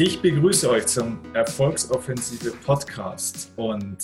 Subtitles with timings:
[0.00, 3.98] Ich begrüße euch zum Erfolgsoffensive Podcast und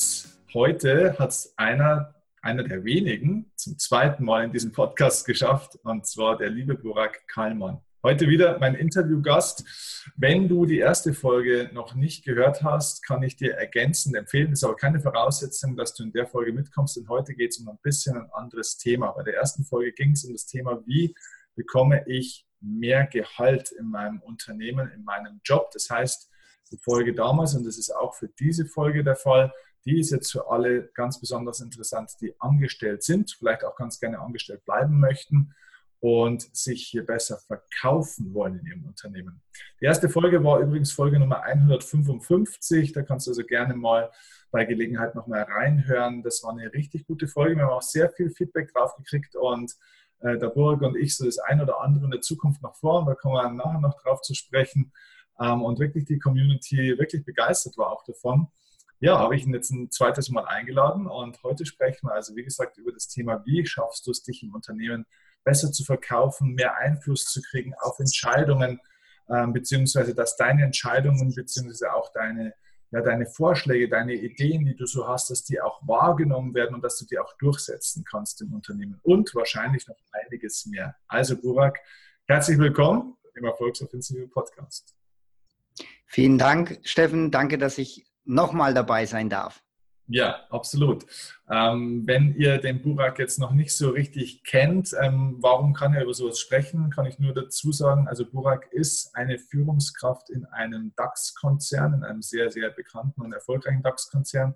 [0.53, 6.05] heute hat es einer, einer der wenigen zum zweiten Mal in diesem Podcast geschafft und
[6.05, 7.81] zwar der liebe Burak Kalman.
[8.03, 10.11] Heute wieder mein Interviewgast.
[10.17, 14.51] Wenn du die erste Folge noch nicht gehört hast, kann ich dir ergänzend empfehlen.
[14.51, 17.59] Das ist aber keine Voraussetzung, dass du in der Folge mitkommst, denn heute geht es
[17.59, 19.13] um ein bisschen ein anderes Thema.
[19.13, 21.15] Bei der ersten Folge ging es um das Thema, wie
[21.55, 25.71] bekomme ich mehr Gehalt in meinem Unternehmen, in meinem Job.
[25.73, 26.31] Das heißt,
[26.71, 29.53] die Folge damals, und das ist auch für diese Folge der Fall,
[29.85, 34.19] die ist jetzt für alle ganz besonders interessant, die angestellt sind, vielleicht auch ganz gerne
[34.19, 35.55] angestellt bleiben möchten
[36.01, 39.41] und sich hier besser verkaufen wollen in ihrem Unternehmen.
[39.81, 42.93] Die erste Folge war übrigens Folge Nummer 155.
[42.93, 44.11] Da kannst du also gerne mal
[44.51, 46.23] bei Gelegenheit nochmal reinhören.
[46.23, 47.57] Das war eine richtig gute Folge.
[47.57, 49.75] Wir haben auch sehr viel Feedback drauf gekriegt und
[50.25, 53.05] äh, der Burg und ich so das ein oder andere in der Zukunft noch vor.
[53.05, 54.93] Da kommen wir nachher noch drauf zu sprechen.
[55.39, 58.49] Ähm, und wirklich die Community wirklich begeistert war auch davon.
[59.01, 62.45] Ja, habe ich ihn jetzt ein zweites Mal eingeladen und heute sprechen wir also, wie
[62.45, 65.05] gesagt, über das Thema, wie schaffst du es, dich im Unternehmen
[65.43, 68.81] besser zu verkaufen, mehr Einfluss zu kriegen auf Entscheidungen,
[69.29, 72.55] ähm, beziehungsweise dass deine Entscheidungen, beziehungsweise auch deine
[72.95, 76.85] ja, deine Vorschläge, deine Ideen, die du so hast, dass die auch wahrgenommen werden und
[76.85, 80.95] dass du die auch durchsetzen kannst im Unternehmen und wahrscheinlich noch einiges mehr.
[81.09, 81.81] Also Burak,
[82.29, 84.95] herzlich willkommen im Erfolgsoffensive Podcast.
[86.07, 87.33] Vielen Dank, Steffen.
[87.33, 89.64] Danke, dass ich nochmal dabei sein darf.
[90.07, 91.07] Ja, absolut.
[91.49, 96.03] Ähm, wenn ihr den Burak jetzt noch nicht so richtig kennt, ähm, warum kann er
[96.03, 100.93] über sowas sprechen, kann ich nur dazu sagen, also Burak ist eine Führungskraft in einem
[100.97, 104.55] DAX-Konzern, in einem sehr, sehr bekannten und erfolgreichen DAX-Konzern,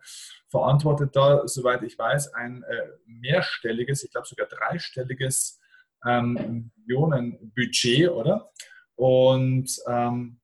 [0.48, 5.60] verantwortet da, soweit ich weiß, ein äh, mehrstelliges, ich glaube sogar dreistelliges
[6.04, 8.50] ähm, Millionenbudget, oder?
[8.96, 10.40] Und ähm,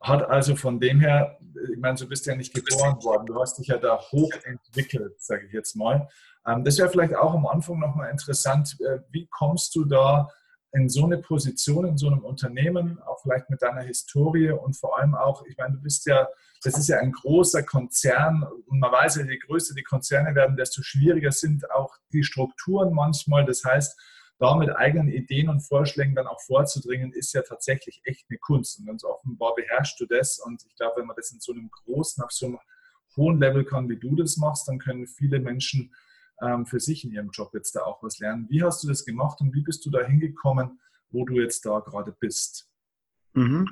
[0.00, 1.38] hat also von dem her,
[1.72, 5.46] ich meine, du bist ja nicht geboren worden, du hast dich ja da hochentwickelt, sage
[5.46, 6.08] ich jetzt mal.
[6.46, 10.28] Ähm, das wäre vielleicht auch am Anfang nochmal interessant, äh, wie kommst du da
[10.72, 14.98] in so eine Position, in so einem Unternehmen, auch vielleicht mit deiner Historie und vor
[14.98, 16.28] allem auch, ich meine, du bist ja,
[16.62, 20.56] das ist ja ein großer Konzern und man weiß ja, je größer die Konzerne werden,
[20.56, 23.46] desto schwieriger sind auch die Strukturen manchmal.
[23.46, 23.98] Das heißt,
[24.38, 28.78] da mit eigenen Ideen und Vorschlägen dann auch vorzudringen, ist ja tatsächlich echt eine Kunst.
[28.78, 30.38] Und ganz offenbar beherrschst du das.
[30.38, 32.58] Und ich glaube, wenn man das in so einem großen, auf so einem
[33.16, 35.92] hohen Level kann, wie du das machst, dann können viele Menschen
[36.40, 38.46] ähm, für sich in ihrem Job jetzt da auch was lernen.
[38.48, 40.78] Wie hast du das gemacht und wie bist du da hingekommen,
[41.10, 42.68] wo du jetzt da gerade bist?
[43.34, 43.68] Mhm.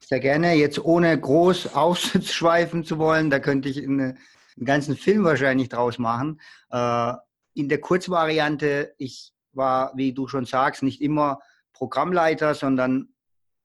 [0.00, 0.54] Sehr gerne.
[0.54, 4.16] Jetzt ohne groß ausschweifen zu wollen, da könnte ich eine,
[4.56, 6.40] einen ganzen Film wahrscheinlich draus machen.
[6.70, 7.14] Äh,
[7.54, 11.40] in der Kurzvariante, ich war, wie du schon sagst, nicht immer
[11.72, 13.14] Programmleiter, sondern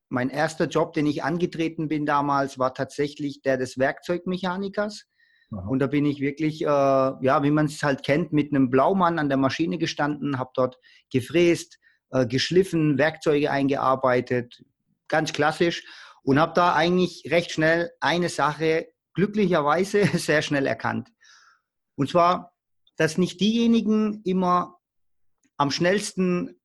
[0.09, 5.05] mein erster Job, den ich angetreten bin damals, war tatsächlich der des Werkzeugmechanikers.
[5.51, 5.67] Aha.
[5.67, 9.19] Und da bin ich wirklich, äh, ja, wie man es halt kennt, mit einem Blaumann
[9.19, 10.77] an der Maschine gestanden, habe dort
[11.11, 11.79] gefräst,
[12.11, 14.63] äh, geschliffen, Werkzeuge eingearbeitet,
[15.07, 15.83] ganz klassisch.
[16.23, 21.09] Und habe da eigentlich recht schnell eine Sache glücklicherweise sehr schnell erkannt.
[21.95, 22.53] Und zwar,
[22.97, 24.74] dass nicht diejenigen immer
[25.57, 26.55] am schnellsten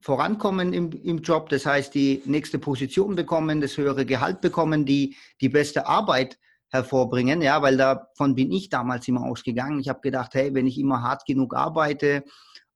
[0.00, 5.16] vorankommen im, im Job, das heißt die nächste Position bekommen, das höhere Gehalt bekommen, die
[5.40, 6.38] die beste Arbeit
[6.70, 9.78] hervorbringen, ja, weil davon bin ich damals immer ausgegangen.
[9.78, 12.24] Ich habe gedacht, hey, wenn ich immer hart genug arbeite,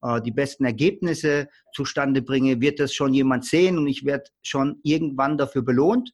[0.03, 4.81] äh, die besten Ergebnisse zustande bringe, wird das schon jemand sehen und ich werde schon
[4.83, 6.13] irgendwann dafür belohnt.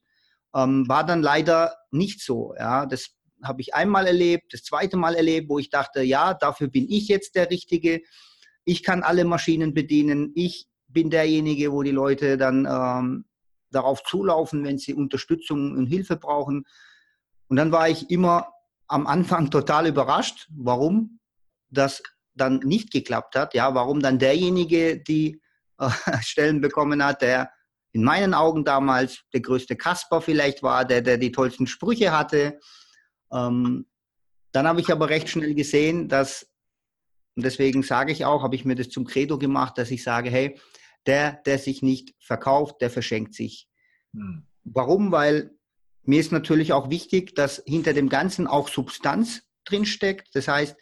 [0.55, 2.55] Ähm, war dann leider nicht so.
[2.57, 3.11] Ja, das
[3.43, 7.09] habe ich einmal erlebt, das zweite Mal erlebt, wo ich dachte, ja, dafür bin ich
[7.09, 8.01] jetzt der Richtige
[8.65, 13.25] ich kann alle Maschinen bedienen, ich bin derjenige, wo die Leute dann ähm,
[13.71, 16.65] darauf zulaufen, wenn sie Unterstützung und Hilfe brauchen.
[17.49, 18.53] Und dann war ich immer
[18.87, 21.19] am Anfang total überrascht, warum
[21.71, 22.03] das
[22.35, 23.55] dann nicht geklappt hat.
[23.55, 25.41] Ja, warum dann derjenige die
[25.79, 25.89] äh,
[26.23, 27.51] Stellen bekommen hat, der
[27.93, 32.59] in meinen Augen damals der größte Kasper vielleicht war, der, der die tollsten Sprüche hatte.
[33.33, 33.87] Ähm,
[34.53, 36.47] dann habe ich aber recht schnell gesehen, dass
[37.35, 40.31] und deswegen sage ich auch, habe ich mir das zum Credo gemacht, dass ich sage,
[40.31, 40.59] hey,
[41.07, 43.69] der, der sich nicht verkauft, der verschenkt sich.
[44.13, 44.47] Hm.
[44.65, 45.13] Warum?
[45.13, 45.51] Weil
[46.05, 50.35] mir ist natürlich auch wichtig, dass hinter dem Ganzen auch Substanz drinsteckt.
[50.35, 50.77] Das heißt,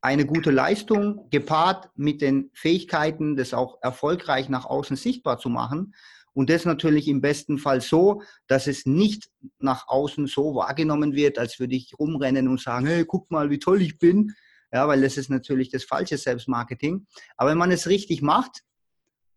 [0.00, 5.94] eine gute Leistung gepaart mit den Fähigkeiten, das auch erfolgreich nach außen sichtbar zu machen.
[6.34, 9.30] Und das natürlich im besten Fall so, dass es nicht
[9.60, 13.60] nach außen so wahrgenommen wird, als würde ich rumrennen und sagen, hey, guck mal, wie
[13.60, 14.34] toll ich bin,
[14.74, 17.06] ja, weil das ist natürlich das falsche Selbstmarketing.
[17.36, 18.62] Aber wenn man es richtig macht,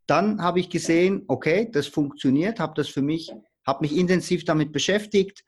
[0.07, 3.31] dann habe ich gesehen, okay, das funktioniert, habe das für mich
[3.68, 5.44] habe mich intensiv damit beschäftigt,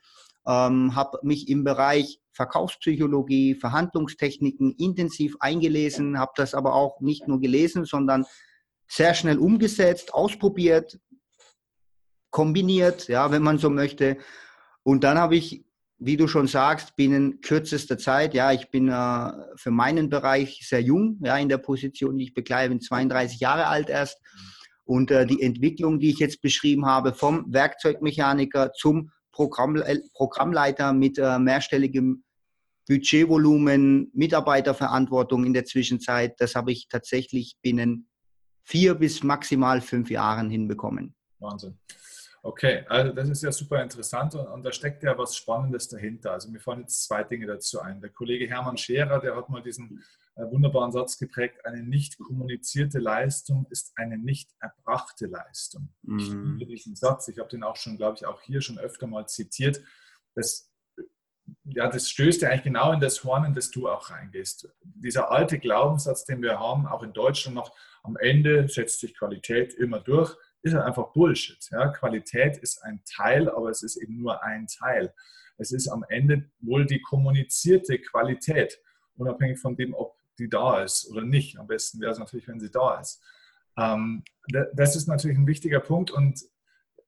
[0.45, 7.39] ähm, habe mich im Bereich Verkaufspsychologie, Verhandlungstechniken intensiv eingelesen, habe das aber auch nicht nur
[7.39, 8.25] gelesen, sondern
[8.87, 10.99] sehr schnell umgesetzt, ausprobiert,
[12.29, 14.17] kombiniert, ja, wenn man so möchte.
[14.83, 15.63] Und dann habe ich,
[15.99, 20.81] wie du schon sagst, binnen kürzester Zeit, ja, ich bin äh, für meinen Bereich sehr
[20.81, 24.19] jung, ja, in der Position, die ich bekleide, bin 32 Jahre alt erst.
[24.85, 30.93] Und äh, die Entwicklung, die ich jetzt beschrieben habe, vom Werkzeugmechaniker zum Programm, äh, Programmleiter
[30.93, 32.23] mit äh, mehrstelligem
[32.87, 38.07] Budgetvolumen, Mitarbeiterverantwortung in der Zwischenzeit, das habe ich tatsächlich binnen
[38.63, 41.13] vier bis maximal fünf Jahren hinbekommen.
[41.39, 41.77] Wahnsinn.
[42.41, 46.31] Okay, also das ist ja super interessant und, und, da steckt ja was Spannendes dahinter.
[46.31, 47.99] Also mir fallen jetzt zwei Dinge dazu ein.
[47.99, 50.03] Der Kollege Hermann Scherer, der hat mal diesen
[50.35, 55.93] äh, wunderbaren Satz geprägt, eine nicht kommunizierte Leistung ist eine nicht erbrachte Leistung.
[56.03, 56.19] Mhm.
[56.19, 59.05] Ich liebe diesen Satz, ich habe den auch schon, glaube ich, auch hier schon öfter
[59.05, 59.81] mal zitiert.
[60.35, 60.71] Das,
[61.65, 64.69] ja, das stößt ja eigentlich genau in das Horn, in das du auch reingehst.
[64.81, 69.73] Dieser alte Glaubenssatz, den wir haben, auch in Deutschland noch, am Ende setzt sich Qualität
[69.73, 71.57] immer durch ist halt einfach Bullshit.
[71.71, 71.87] Ja?
[71.89, 75.13] Qualität ist ein Teil, aber es ist eben nur ein Teil.
[75.57, 78.79] Es ist am Ende wohl die kommunizierte Qualität,
[79.17, 81.59] unabhängig von dem, ob die da ist oder nicht.
[81.59, 83.21] Am besten wäre es natürlich, wenn sie da ist.
[83.77, 84.23] Ähm,
[84.73, 86.41] das ist natürlich ein wichtiger Punkt und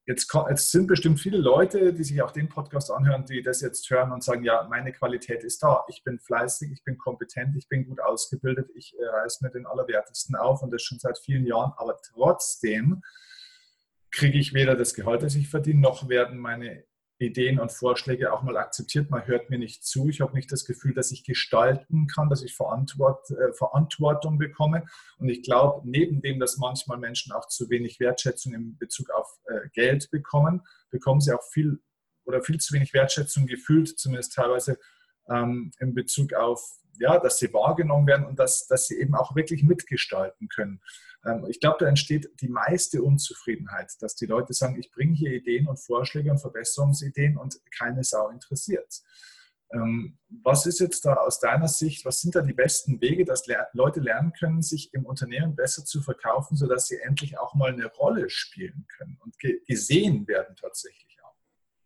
[0.08, 3.88] Jetzt, jetzt, sind bestimmt viele Leute, die sich auch den Podcast anhören, die das jetzt
[3.90, 5.86] hören und sagen, ja, meine Qualität ist da.
[5.90, 9.68] Ich bin fleißig, ich bin kompetent, ich bin gut ausgebildet, ich äh, reiß mir den
[9.68, 11.72] Allerwertesten auf und das schon seit vielen Jahren.
[11.78, 13.04] Aber trotzdem
[14.12, 16.84] kriege ich weder das Gehalt, das ich verdiene, noch werden meine
[17.22, 19.10] Ideen und Vorschläge auch mal akzeptiert.
[19.10, 20.10] Man hört mir nicht zu.
[20.10, 24.86] Ich habe nicht das Gefühl, dass ich gestalten kann, dass ich Verantwort, äh, Verantwortung bekomme.
[25.18, 29.28] Und ich glaube, neben dem, dass manchmal Menschen auch zu wenig Wertschätzung in Bezug auf
[29.46, 31.80] äh, Geld bekommen, bekommen sie auch viel
[32.26, 34.78] oder viel zu wenig Wertschätzung gefühlt, zumindest teilweise
[35.30, 36.62] ähm, in Bezug auf,
[37.00, 40.82] ja, dass sie wahrgenommen werden und dass, dass sie eben auch wirklich mitgestalten können.
[41.26, 45.32] Ähm, ich glaube, da entsteht die meiste Unzufriedenheit, dass die Leute sagen, ich bringe hier
[45.34, 49.02] Ideen und Vorschläge und Verbesserungsideen und keine Sau interessiert.
[49.74, 53.46] Ähm, was ist jetzt da aus deiner Sicht, was sind da die besten Wege, dass
[53.74, 57.86] Leute lernen können, sich im Unternehmen besser zu verkaufen, sodass sie endlich auch mal eine
[57.86, 59.36] Rolle spielen können und
[59.68, 61.36] gesehen werden tatsächlich auch?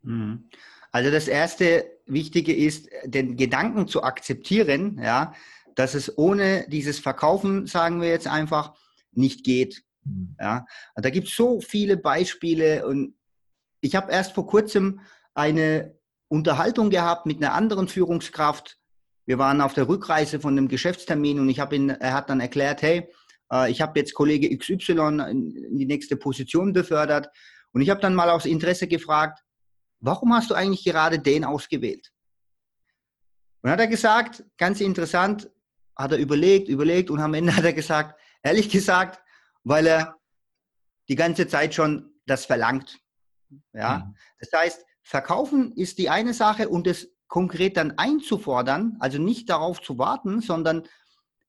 [0.02, 0.50] Mhm.
[0.92, 5.34] Also das erste Wichtige ist, den Gedanken zu akzeptieren, ja,
[5.76, 8.76] dass es ohne dieses Verkaufen, sagen wir jetzt einfach,
[9.18, 9.84] nicht geht.
[10.04, 10.36] Mhm.
[10.40, 10.66] Ja,
[10.96, 13.16] da gibt es so viele Beispiele und
[13.82, 15.00] ich habe erst vor kurzem
[15.34, 15.96] eine
[16.28, 18.78] Unterhaltung gehabt mit einer anderen Führungskraft.
[19.26, 22.40] Wir waren auf der Rückreise von einem Geschäftstermin und ich habe ihn, er hat dann
[22.40, 23.10] erklärt, hey,
[23.52, 27.30] äh, ich habe jetzt Kollege XY in die nächste Position befördert
[27.72, 29.44] und ich habe dann mal aus Interesse gefragt,
[30.00, 32.12] warum hast du eigentlich gerade den ausgewählt?
[33.62, 35.50] Und hat er gesagt, ganz interessant,
[35.96, 39.20] hat er überlegt, überlegt und am Ende hat er gesagt, Ehrlich gesagt,
[39.64, 40.20] weil er
[41.10, 43.00] die ganze Zeit schon das verlangt.
[43.74, 44.16] Ja, mhm.
[44.40, 49.82] das heißt, verkaufen ist die eine Sache und es konkret dann einzufordern, also nicht darauf
[49.82, 50.88] zu warten, sondern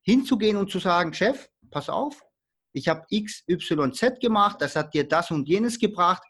[0.01, 2.25] hinzugehen und zu sagen, Chef, pass auf,
[2.73, 6.23] ich habe X, Y, Z gemacht, das hat dir das und jenes gebracht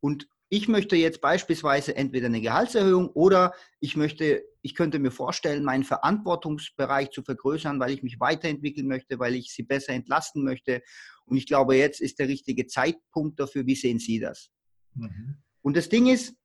[0.00, 5.64] und ich möchte jetzt beispielsweise entweder eine Gehaltserhöhung oder ich möchte, ich könnte mir vorstellen,
[5.64, 10.82] meinen Verantwortungsbereich zu vergrößern, weil ich mich weiterentwickeln möchte, weil ich sie besser entlasten möchte.
[11.24, 13.64] Und ich glaube, jetzt ist der richtige Zeitpunkt dafür.
[13.64, 14.50] Wie sehen Sie das?
[14.92, 15.38] Mhm.
[15.62, 16.36] Und das Ding ist,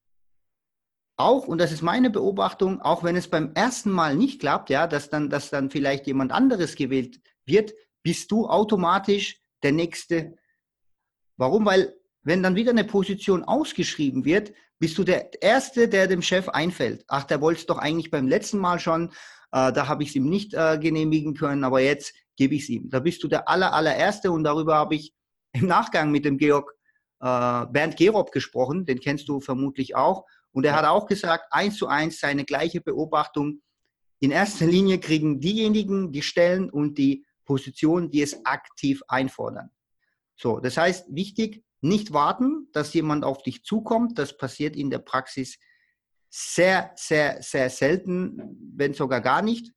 [1.17, 4.87] auch, und das ist meine Beobachtung, auch wenn es beim ersten Mal nicht klappt, ja,
[4.87, 7.73] dass dann, dass dann vielleicht jemand anderes gewählt wird,
[8.03, 10.37] bist du automatisch der Nächste.
[11.35, 11.65] Warum?
[11.65, 11.93] Weil
[12.27, 17.05] wenn dann wieder eine Position ausgeschrieben wird, bist du der Erste, der dem Chef einfällt.
[17.07, 19.11] Ach, der wollte es doch eigentlich beim letzten Mal schon,
[19.53, 22.69] äh, da habe ich es ihm nicht äh, genehmigen können, aber jetzt gebe ich es
[22.69, 22.89] ihm.
[22.89, 25.13] Da bist du der aller, allererste und darüber habe ich
[25.53, 26.75] im Nachgang mit dem Georg
[27.21, 30.25] äh, Bernd Gerob gesprochen, den kennst du vermutlich auch.
[30.51, 33.61] Und er hat auch gesagt, eins zu eins seine gleiche Beobachtung.
[34.19, 39.69] In erster Linie kriegen diejenigen die Stellen und die Positionen, die es aktiv einfordern.
[40.35, 44.17] So, das heißt, wichtig, nicht warten, dass jemand auf dich zukommt.
[44.17, 45.57] Das passiert in der Praxis
[46.29, 49.71] sehr, sehr, sehr selten, wenn sogar gar nicht.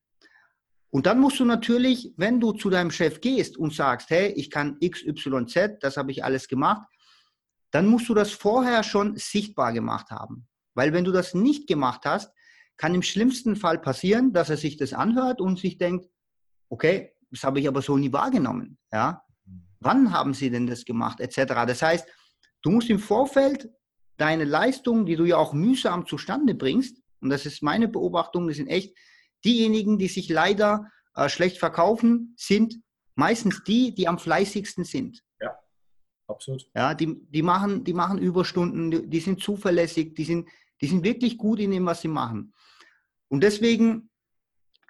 [0.91, 4.51] Und dann musst du natürlich, wenn du zu deinem Chef gehst und sagst, hey, ich
[4.51, 6.89] kann X, Y, Z, das habe ich alles gemacht,
[7.71, 10.49] dann musst du das vorher schon sichtbar gemacht haben.
[10.75, 12.33] Weil wenn du das nicht gemacht hast,
[12.77, 16.09] kann im schlimmsten Fall passieren, dass er sich das anhört und sich denkt,
[16.69, 18.79] okay, das habe ich aber so nie wahrgenommen.
[18.93, 19.23] Ja?
[19.81, 21.55] Wann haben Sie denn das gemacht, etc.
[21.67, 22.07] Das heißt,
[22.63, 23.69] du musst im Vorfeld
[24.17, 28.57] deine Leistung, die du ja auch mühsam zustande bringst, und das ist meine Beobachtung, das
[28.57, 28.97] sind echt
[29.45, 32.81] diejenigen, die sich leider äh, schlecht verkaufen, sind
[33.15, 35.23] meistens die, die am fleißigsten sind.
[35.41, 35.59] Ja,
[36.27, 36.67] absolut.
[36.75, 40.49] Ja, die, die, machen, die machen Überstunden, die, die sind zuverlässig, die sind,
[40.81, 42.55] die sind wirklich gut in dem, was sie machen.
[43.29, 44.11] Und deswegen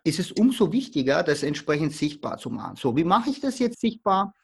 [0.04, 2.76] ist es umso wichtiger, das entsprechend sichtbar zu machen.
[2.76, 4.34] So, wie mache ich das jetzt sichtbar?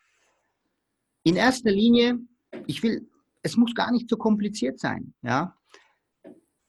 [1.26, 2.20] In erster Linie,
[2.68, 3.10] ich will,
[3.42, 5.12] es muss gar nicht so kompliziert sein.
[5.22, 5.56] Ja?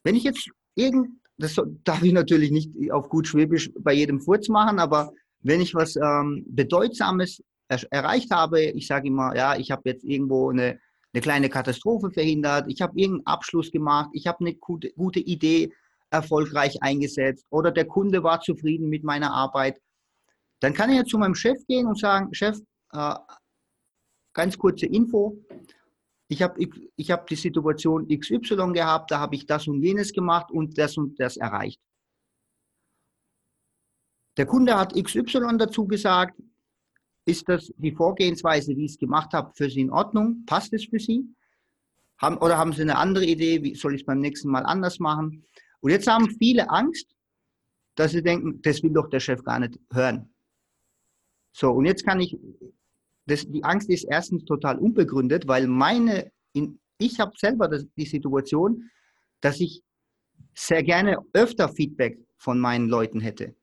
[0.03, 4.49] Wenn ich jetzt irgend, das darf ich natürlich nicht auf gut Schwäbisch bei jedem Furz
[4.49, 5.11] machen, aber
[5.41, 10.03] wenn ich was ähm, Bedeutsames er erreicht habe, ich sage immer, ja, ich habe jetzt
[10.03, 10.79] irgendwo eine,
[11.13, 15.71] eine kleine Katastrophe verhindert, ich habe irgendeinen Abschluss gemacht, ich habe eine gute, gute Idee
[16.09, 19.79] erfolgreich eingesetzt oder der Kunde war zufrieden mit meiner Arbeit,
[20.61, 22.57] dann kann ich ja zu meinem Chef gehen und sagen, Chef,
[22.93, 23.13] äh,
[24.37, 25.43] ganz kurze Info,
[26.29, 26.59] ich habe
[26.95, 30.97] ich hab die Situation XY gehabt, da habe ich das und jenes gemacht und das
[30.97, 31.81] und das erreicht.
[34.37, 36.39] Der Kunde hat XY dazu gesagt,
[37.25, 40.45] ist das die Vorgehensweise, wie ich es gemacht habe, für Sie in Ordnung?
[40.45, 41.25] Passt es für Sie?
[42.19, 44.99] Haben, oder haben Sie eine andere Idee, wie soll ich es beim nächsten Mal anders
[44.99, 45.43] machen?
[45.81, 47.15] Und jetzt haben viele Angst,
[47.95, 50.33] dass sie denken, das will doch der Chef gar nicht hören.
[51.51, 52.37] So, und jetzt kann ich,
[53.27, 58.05] das, die Angst ist erstens total unbegründet, weil meine, in, ich habe selber das, die
[58.05, 58.89] Situation,
[59.41, 59.83] dass ich
[60.55, 63.55] sehr gerne öfter Feedback von meinen Leuten hätte.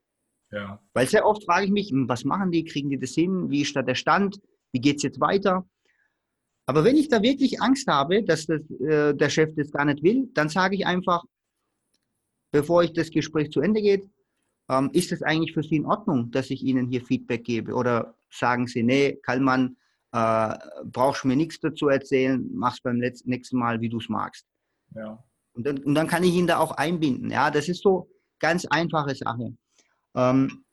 [0.52, 0.80] Ja.
[0.92, 3.62] Weil sehr oft frage ich mich, hm, was machen die, kriegen die das hin, wie
[3.62, 4.38] ist da der Stand,
[4.72, 5.68] wie geht es jetzt weiter?
[6.66, 10.02] Aber wenn ich da wirklich Angst habe, dass das, äh, der Chef das gar nicht
[10.02, 11.24] will, dann sage ich einfach,
[12.52, 14.08] bevor ich das Gespräch zu Ende geht,
[14.68, 17.74] ähm, ist es eigentlich für Sie in Ordnung, dass ich Ihnen hier Feedback gebe?
[17.74, 19.76] Oder sagen Sie, nee, Kallmann,
[20.12, 24.46] äh, brauchst mir nichts dazu erzählen, mach's beim nächsten Mal, wie du es magst.
[24.94, 25.22] Ja.
[25.54, 27.30] Und dann, und dann kann ich ihn da auch einbinden.
[27.30, 29.56] Ja, das ist so ganz einfache Sache.
[30.14, 30.64] Ähm,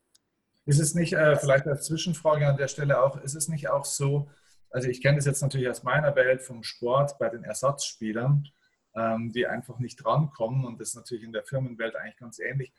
[0.65, 3.85] ist es nicht, äh, vielleicht als Zwischenfrage an der Stelle auch, ist es nicht auch
[3.85, 4.29] so,
[4.69, 8.47] also ich kenne das jetzt natürlich aus meiner Welt vom Sport bei den Ersatzspielern,
[8.95, 12.73] ähm, die einfach nicht drankommen und das ist natürlich in der Firmenwelt eigentlich ganz ähnlich.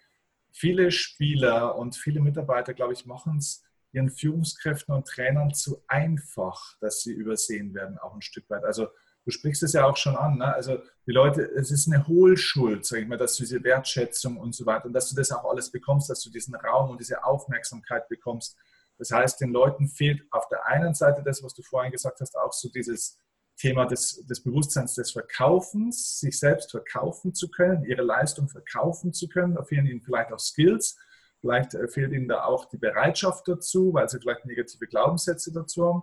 [0.52, 6.76] Viele Spieler und viele Mitarbeiter, glaube ich, machen es ihren Führungskräften und Trainern zu einfach,
[6.80, 8.64] dass sie übersehen werden, auch ein Stück weit.
[8.64, 8.88] Also
[9.24, 10.38] du sprichst es ja auch schon an.
[10.38, 10.52] Ne?
[10.52, 14.54] Also die Leute, es ist eine Hohlschuld, sage ich mal, dass du diese Wertschätzung und
[14.54, 17.24] so weiter und dass du das auch alles bekommst, dass du diesen Raum und diese
[17.24, 18.56] Aufmerksamkeit bekommst.
[18.98, 22.36] Das heißt, den Leuten fehlt auf der einen Seite das, was du vorhin gesagt hast,
[22.36, 23.18] auch so dieses
[23.56, 29.28] Thema des, des Bewusstseins des Verkaufens, sich selbst verkaufen zu können, ihre Leistung verkaufen zu
[29.28, 29.54] können.
[29.54, 30.98] Da fehlen ihnen vielleicht auch Skills.
[31.42, 35.84] Vielleicht äh, fehlt ihnen da auch die Bereitschaft dazu, weil sie vielleicht negative Glaubenssätze dazu
[35.84, 36.02] haben.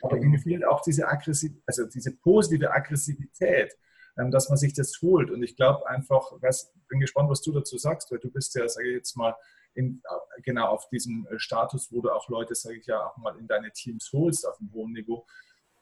[0.00, 3.76] Aber ihnen fehlt auch diese, Aggressiv also diese positive Aggressivität,
[4.16, 5.30] ähm, dass man sich das holt.
[5.30, 8.66] Und ich glaube einfach, ich bin gespannt, was du dazu sagst, weil du bist ja,
[8.66, 9.36] sage ich jetzt mal,
[9.74, 13.18] in, äh, genau auf diesem äh, Status, wo du auch Leute, sage ich ja, auch
[13.18, 15.26] mal in deine Teams holst auf einem hohen Niveau.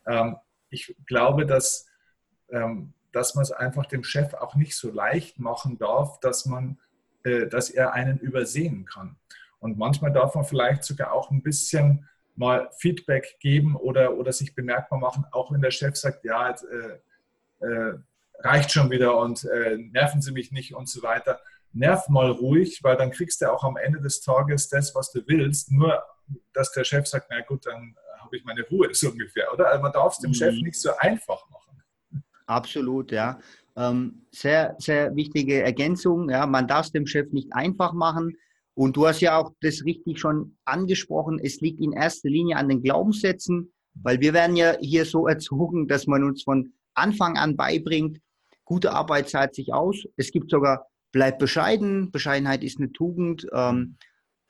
[0.04, 0.36] Ähm,
[0.68, 1.86] ich glaube, dass,
[2.50, 6.80] ähm, dass man es einfach dem Chef auch nicht so leicht machen darf, dass man
[7.48, 9.16] dass er einen übersehen kann.
[9.58, 14.54] Und manchmal darf man vielleicht sogar auch ein bisschen mal Feedback geben oder, oder sich
[14.54, 17.98] bemerkbar machen, auch wenn der Chef sagt, ja, jetzt, äh, äh,
[18.40, 21.40] reicht schon wieder und äh, nerven Sie mich nicht und so weiter.
[21.72, 25.22] Nerv mal ruhig, weil dann kriegst du auch am Ende des Tages das, was du
[25.26, 25.70] willst.
[25.72, 26.02] Nur,
[26.52, 29.68] dass der Chef sagt, na gut, dann habe ich meine Ruhe, so ungefähr, oder?
[29.68, 30.34] Also man darf es dem mhm.
[30.34, 31.82] Chef nicht so einfach machen.
[32.46, 33.40] Absolut, ja.
[33.76, 36.30] Ähm, sehr, sehr wichtige Ergänzung.
[36.30, 38.36] Ja, man darf es dem Chef nicht einfach machen.
[38.74, 41.38] Und du hast ja auch das richtig schon angesprochen.
[41.42, 45.88] Es liegt in erster Linie an den Glaubenssätzen, weil wir werden ja hier so erzogen,
[45.88, 48.20] dass man uns von Anfang an beibringt,
[48.64, 50.04] gute Arbeit zahlt sich aus.
[50.16, 53.96] Es gibt sogar, bleib bescheiden, Bescheidenheit ist eine Tugend, ähm,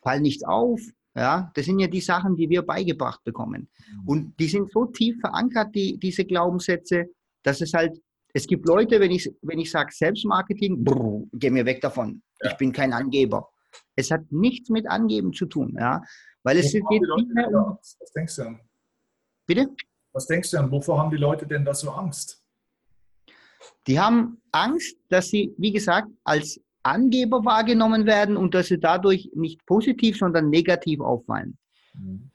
[0.02, 0.80] fall nicht auf.
[1.14, 3.68] Ja, das sind ja die Sachen, die wir beigebracht bekommen.
[4.04, 7.06] Und die sind so tief verankert, die, diese Glaubenssätze,
[7.42, 7.99] dass es halt
[8.36, 12.22] es gibt Leute, wenn ich, wenn ich sage Selbstmarketing, brr, geh mir weg davon.
[12.42, 12.50] Ja.
[12.50, 13.48] Ich bin kein Angeber.
[13.94, 16.02] Es hat nichts mit Angeben zu tun, ja.
[16.42, 17.78] Weil es geht nicht mehr um.
[17.80, 18.60] Was denkst du denn?
[19.46, 19.74] Bitte?
[20.12, 20.70] Was denkst du denn?
[20.70, 22.44] Wovor haben die Leute denn da so Angst?
[23.86, 29.30] Die haben Angst, dass sie, wie gesagt, als Angeber wahrgenommen werden und dass sie dadurch
[29.34, 31.56] nicht positiv, sondern negativ auffallen.
[31.94, 32.30] Mhm.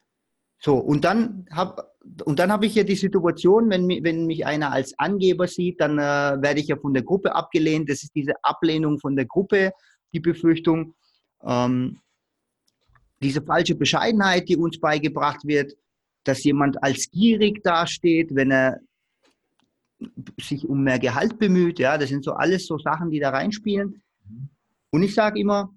[0.64, 1.92] So, und dann habe
[2.24, 6.00] und dann habe ich ja die Situation, wenn, wenn mich einer als Angeber sieht, dann
[6.00, 7.90] äh, werde ich ja von der Gruppe abgelehnt.
[7.90, 9.72] Das ist diese Ablehnung von der Gruppe,
[10.14, 10.96] die Befürchtung.
[11.44, 12.00] Ähm,
[13.22, 15.74] diese falsche Bescheidenheit, die uns beigebracht wird,
[16.24, 18.80] dass jemand als gierig dasteht, wenn er
[20.40, 21.78] sich um mehr Gehalt bemüht.
[21.78, 24.02] Ja, das sind so alles so Sachen, die da reinspielen.
[24.90, 25.72] Und ich sage immer,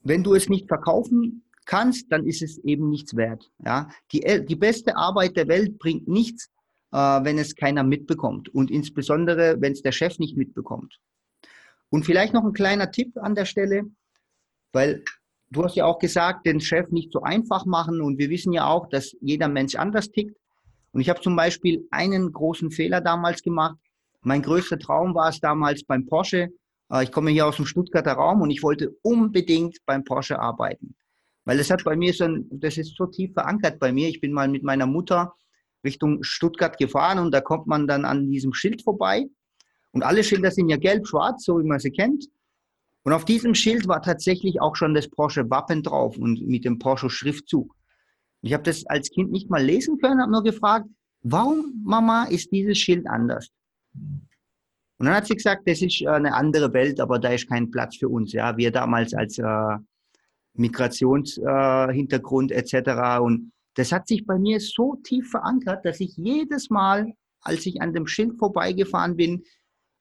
[0.00, 3.50] wenn du es nicht verkaufen kannst, dann ist es eben nichts wert.
[3.64, 6.48] Ja, die, die beste Arbeit der Welt bringt nichts,
[6.92, 10.98] äh, wenn es keiner mitbekommt und insbesondere, wenn es der Chef nicht mitbekommt.
[11.90, 13.82] Und vielleicht noch ein kleiner Tipp an der Stelle,
[14.72, 15.04] weil
[15.50, 18.66] du hast ja auch gesagt, den Chef nicht so einfach machen und wir wissen ja
[18.66, 20.36] auch, dass jeder Mensch anders tickt.
[20.92, 23.76] Und ich habe zum Beispiel einen großen Fehler damals gemacht.
[24.22, 26.48] Mein größter Traum war es damals beim Porsche.
[26.90, 30.96] Äh, ich komme hier aus dem Stuttgarter Raum und ich wollte unbedingt beim Porsche arbeiten.
[31.46, 34.08] Weil das hat bei mir so ein, das ist so tief verankert bei mir.
[34.08, 35.32] Ich bin mal mit meiner Mutter
[35.84, 39.26] Richtung Stuttgart gefahren und da kommt man dann an diesem Schild vorbei.
[39.92, 42.26] Und alle Schilder sind ja gelb-schwarz, so wie man sie kennt.
[43.04, 47.72] Und auf diesem Schild war tatsächlich auch schon das Porsche-Wappen drauf und mit dem Porsche-Schriftzug.
[48.42, 50.86] Ich habe das als Kind nicht mal lesen können, habe nur gefragt,
[51.22, 53.48] warum, Mama, ist dieses Schild anders?
[54.98, 57.70] Und dann hat sie gesagt, das ist äh, eine andere Welt, aber da ist kein
[57.70, 58.32] Platz für uns.
[58.32, 59.76] Ja, wir damals als äh,
[60.56, 63.20] Migrationshintergrund äh, etc.
[63.20, 67.82] Und das hat sich bei mir so tief verankert, dass ich jedes Mal, als ich
[67.82, 69.42] an dem Schild vorbeigefahren bin,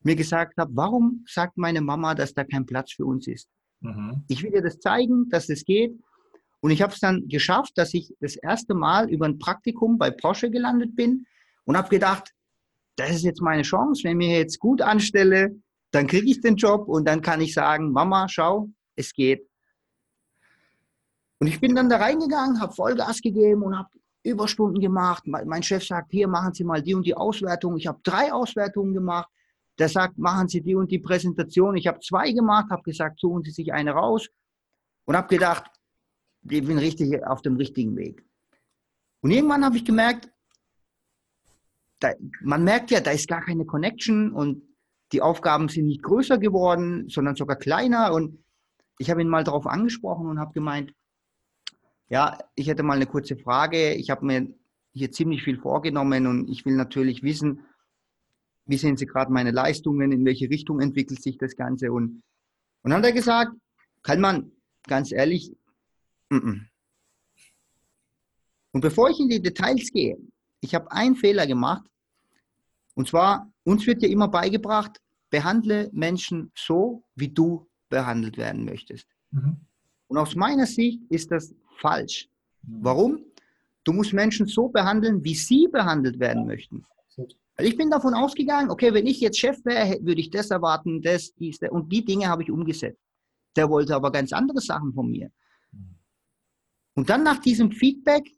[0.04, 3.50] mir gesagt habe, warum sagt meine Mama, dass da kein Platz für uns ist?
[3.82, 4.24] Mhm.
[4.28, 6.00] Ich will dir das zeigen, dass es das geht.
[6.62, 10.10] Und ich habe es dann geschafft, dass ich das erste Mal über ein Praktikum bei
[10.10, 11.26] Porsche gelandet bin
[11.66, 12.32] und habe gedacht,
[12.96, 14.04] das ist jetzt meine Chance.
[14.04, 15.56] Wenn ich mir jetzt gut anstelle,
[15.92, 19.48] dann kriege ich den Job und dann kann ich sagen, Mama, schau, es geht.
[21.40, 23.90] Und ich bin dann da reingegangen, habe Vollgas gegeben und habe
[24.24, 25.24] Überstunden gemacht.
[25.28, 27.78] Mein Chef sagt, hier machen Sie mal die und die Auswertung.
[27.78, 29.30] Ich habe drei Auswertungen gemacht.
[29.78, 31.76] Der sagt, machen Sie die und die Präsentation.
[31.76, 34.30] Ich habe zwei gemacht, habe gesagt, suchen Sie sich eine raus
[35.06, 35.66] und habe gedacht,
[36.50, 38.26] ich bin richtig auf dem richtigen Weg.
[39.22, 40.32] Und irgendwann habe ich gemerkt,
[42.00, 44.64] da, man merkt ja, da ist gar keine Connection und
[45.12, 48.14] die Aufgaben sind nicht größer geworden, sondern sogar kleiner.
[48.14, 48.44] Und
[48.98, 50.94] ich habe ihn mal darauf angesprochen und habe gemeint,
[52.10, 53.94] ja, ich hätte mal eine kurze Frage.
[53.94, 54.48] Ich habe mir
[54.94, 57.66] hier ziemlich viel vorgenommen und ich will natürlich wissen,
[58.66, 61.92] wie sehen Sie gerade meine Leistungen, in welche Richtung entwickelt sich das Ganze.
[61.92, 62.24] Und,
[62.82, 63.52] und dann hat er gesagt,
[64.02, 64.52] kann man
[64.84, 65.52] ganz ehrlich,
[66.30, 66.62] mm -mm.
[68.72, 70.18] und bevor ich in die Details gehe,
[70.62, 71.86] ich habe einen Fehler gemacht.
[72.96, 79.08] Und zwar, uns wird ja immer beigebracht, behandle Menschen so, wie du behandelt werden möchtest.
[79.32, 79.58] Mhm.
[80.08, 82.30] Und aus meiner Sicht ist das falsch.
[82.62, 83.20] Warum?
[83.84, 86.86] Du musst Menschen so behandeln, wie sie behandelt werden möchten.
[87.58, 91.02] Weil ich bin davon ausgegangen, okay, wenn ich jetzt Chef wäre, würde ich das erwarten,
[91.02, 91.70] das, dies, das.
[91.72, 93.00] Und die Dinge habe ich umgesetzt.
[93.56, 95.32] Der wollte aber ganz andere Sachen von mir.
[96.96, 98.30] Und dann nach diesem Feedback,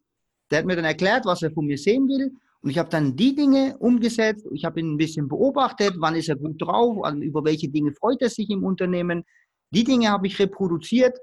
[0.51, 2.35] der hat mir dann erklärt, was er von mir sehen will.
[2.61, 4.45] Und ich habe dann die Dinge umgesetzt.
[4.51, 8.21] Ich habe ihn ein bisschen beobachtet, wann ist er gut drauf, über welche Dinge freut
[8.21, 9.23] er sich im Unternehmen.
[9.71, 11.17] Die Dinge habe ich reproduziert.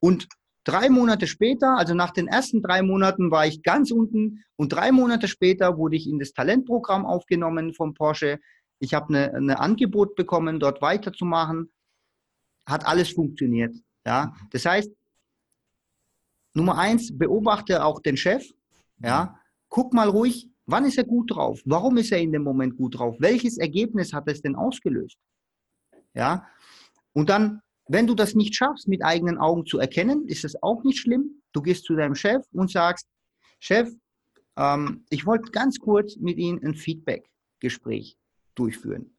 [0.00, 0.28] Und
[0.66, 4.90] Drei Monate später, also nach den ersten drei Monaten war ich ganz unten und drei
[4.90, 8.40] Monate später wurde ich in das Talentprogramm aufgenommen von Porsche.
[8.80, 11.72] Ich habe eine Angebot bekommen, dort weiterzumachen.
[12.68, 13.76] Hat alles funktioniert.
[14.04, 14.90] Ja, das heißt,
[16.54, 18.44] Nummer eins, beobachte auch den Chef.
[18.98, 21.60] Ja, guck mal ruhig, wann ist er gut drauf?
[21.64, 23.14] Warum ist er in dem Moment gut drauf?
[23.20, 25.16] Welches Ergebnis hat es denn ausgelöst?
[26.12, 26.48] Ja,
[27.12, 30.82] und dann wenn du das nicht schaffst, mit eigenen Augen zu erkennen, ist es auch
[30.82, 31.42] nicht schlimm.
[31.52, 33.06] Du gehst zu deinem Chef und sagst,
[33.60, 33.88] Chef,
[34.56, 38.16] ähm, ich wollte ganz kurz mit Ihnen ein Feedback-Gespräch
[38.54, 39.16] durchführen.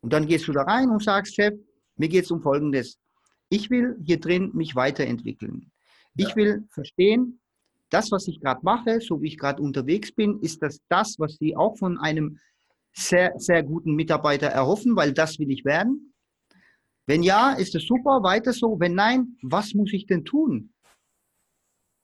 [0.00, 1.54] Und dann gehst du da rein und sagst, Chef,
[1.96, 2.98] mir geht es um Folgendes.
[3.48, 5.70] Ich will hier drin mich weiterentwickeln.
[6.14, 6.28] Ja.
[6.28, 7.40] Ich will verstehen,
[7.90, 11.36] das, was ich gerade mache, so wie ich gerade unterwegs bin, ist das das, was
[11.36, 12.38] Sie auch von einem
[12.92, 16.13] sehr, sehr guten Mitarbeiter erhoffen, weil das will ich werden.
[17.06, 18.80] Wenn ja, ist es super, weiter so.
[18.80, 20.72] Wenn nein, was muss ich denn tun?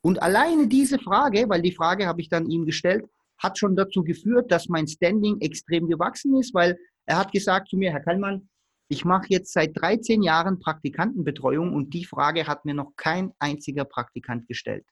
[0.03, 3.05] Und alleine diese Frage, weil die Frage habe ich dann ihm gestellt,
[3.39, 7.77] hat schon dazu geführt, dass mein Standing extrem gewachsen ist, weil er hat gesagt zu
[7.77, 8.49] mir, Herr Kallmann,
[8.89, 13.85] ich mache jetzt seit 13 Jahren Praktikantenbetreuung und die Frage hat mir noch kein einziger
[13.85, 14.85] Praktikant gestellt.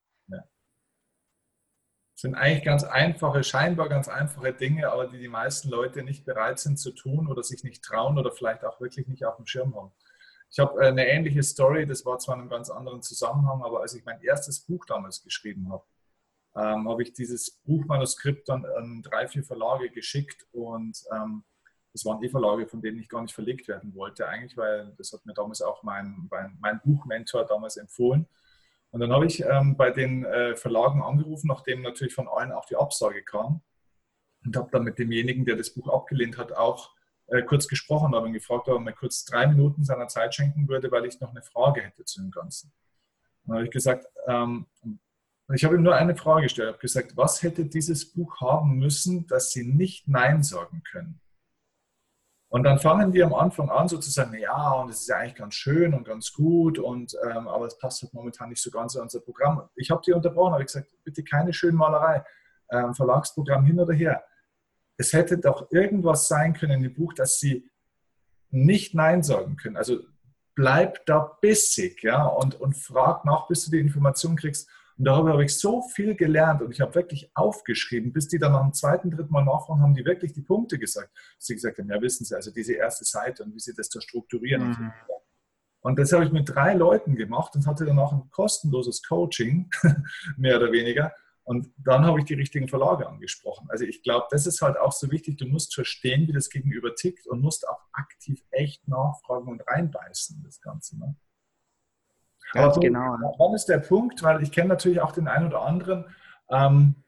[2.18, 6.59] Sind eigentlich ganz einfache, scheinbar ganz einfache Dinge, aber die die meisten Leute nicht bereit
[6.59, 9.76] sind zu tun oder sich nicht trauen oder vielleicht auch wirklich nicht auf dem Schirm
[9.76, 9.92] haben.
[10.50, 13.83] Ich habe äh, eine ähnliche Story, das war zwar in einem ganz anderen Zusammenhang, aber
[13.83, 15.85] als ich mein erstes Buch damals geschrieben habe,
[16.57, 21.44] ähm, habe ich dieses Buchmanuskript dann an drei, vier Verlage geschickt und ähm,
[21.92, 25.12] das waren die Verlage, von denen ich gar nicht verlegt werden wollte, eigentlich, weil das
[25.12, 28.26] hat mir damals auch mein, mein, mein Buchmentor damals empfohlen.
[28.90, 32.64] Und dann habe ich ähm, bei den äh, Verlagen angerufen, nachdem natürlich von allen auch
[32.64, 33.62] die Absage kam.
[34.44, 36.94] und habe dann mit demjenigen, der das Buch abgelehnt hat, auch
[37.27, 40.68] äh, kurz gesprochen, habe ihn gefragt, ob er mir kurz drei Minuten seiner Zeit schenken
[40.68, 42.72] würde, weil ich noch eine Frage hätte zu dem Ganzen.
[43.44, 44.66] dann habe ich gesagt, ähm,
[45.55, 49.27] ich habe ihm nur eine Frage gestellt, habe gesagt, was hätte dieses Buch haben müssen,
[49.27, 51.20] dass Sie nicht Nein sagen können?
[52.50, 55.16] Und dann fangen wir am Anfang an, so zu sagen, ja, und es ist ja
[55.16, 58.70] eigentlich ganz schön und ganz gut, und, ähm, aber es passt halt momentan nicht so
[58.70, 59.68] ganz in unser Programm.
[59.76, 62.24] Ich habe die unterbrochen, habe gesagt, bitte keine Schönmalerei,
[62.70, 64.24] ähm, Verlagsprogramm hin oder her.
[64.96, 67.70] Es hätte doch irgendwas sein können im Buch, dass Sie
[68.50, 69.76] nicht Nein sagen können.
[69.76, 70.00] Also
[70.54, 74.68] bleib da bissig, ja, und, und frag nach, bis du die Information kriegst.
[74.98, 78.52] Und darüber habe ich so viel gelernt und ich habe wirklich aufgeschrieben, bis die dann
[78.52, 81.16] dem zweiten, dritten Mal nachfragen, haben die wirklich die Punkte gesagt.
[81.38, 84.00] Sie gesagt haben, ja, wissen Sie, also diese erste Seite und wie Sie das da
[84.00, 84.70] strukturieren.
[84.70, 84.92] Mhm.
[85.80, 89.70] Und das habe ich mit drei Leuten gemacht und hatte dann auch ein kostenloses Coaching,
[90.37, 91.12] mehr oder weniger.
[91.44, 93.68] Und dann habe ich die richtigen Verlage angesprochen.
[93.70, 95.38] Also ich glaube, das ist halt auch so wichtig.
[95.38, 100.42] Du musst verstehen, wie das Gegenüber tickt und musst auch aktiv echt nachfragen und reinbeißen,
[100.44, 100.98] das Ganze.
[100.98, 101.16] Ne?
[102.52, 103.34] Ganz Aber genau.
[103.38, 104.22] Wann ist der Punkt?
[104.22, 106.04] Weil ich kenne natürlich auch den einen oder anderen,
[106.50, 107.04] ähm,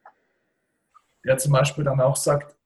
[1.24, 2.56] der zum Beispiel dann auch sagt,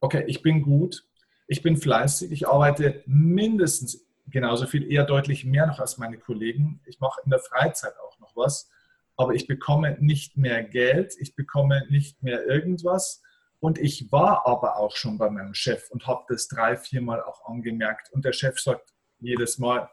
[0.00, 1.06] okay, ich bin gut,
[1.46, 6.80] ich bin fleißig, ich arbeite mindestens genauso viel, eher deutlich mehr noch als meine Kollegen.
[6.86, 8.70] Ich mache in der Freizeit auch noch was,
[9.16, 13.22] aber ich bekomme nicht mehr Geld, ich bekomme nicht mehr irgendwas.
[13.60, 17.44] Und ich war aber auch schon bei meinem Chef und habe das drei, viermal auch
[17.46, 18.10] angemerkt.
[18.12, 19.88] Und der Chef sagt jedes Mal,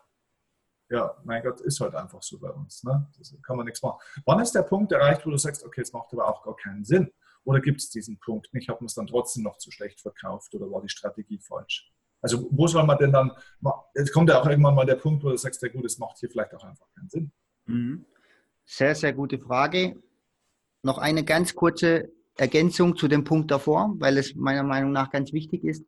[0.89, 2.83] ja, mein Gott, ist halt einfach so bei uns.
[2.83, 3.07] Ne?
[3.17, 3.99] Das kann man nichts machen.
[4.25, 6.83] Wann ist der Punkt erreicht, wo du sagst, okay, es macht aber auch gar keinen
[6.83, 7.11] Sinn?
[7.43, 8.69] Oder gibt es diesen Punkt nicht?
[8.69, 11.91] Hat man es dann trotzdem noch zu schlecht verkauft oder war die Strategie falsch?
[12.21, 13.31] Also wo soll man denn dann,
[13.95, 16.17] jetzt kommt ja auch irgendwann mal der Punkt, wo du sagst, ja gut, es macht
[16.19, 17.31] hier vielleicht auch einfach keinen Sinn.
[17.65, 18.05] Mhm.
[18.65, 19.95] Sehr, sehr gute Frage.
[20.83, 25.33] Noch eine ganz kurze Ergänzung zu dem Punkt davor, weil es meiner Meinung nach ganz
[25.33, 25.83] wichtig ist.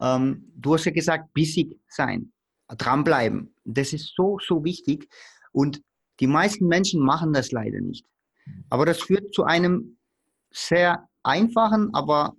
[0.00, 2.32] Ähm, du hast ja gesagt, bissig sein
[2.68, 3.54] dranbleiben.
[3.64, 5.08] Das ist so, so wichtig.
[5.52, 5.82] Und
[6.20, 8.04] die meisten Menschen machen das leider nicht.
[8.70, 9.96] Aber das führt zu einem
[10.50, 12.34] sehr einfachen, aber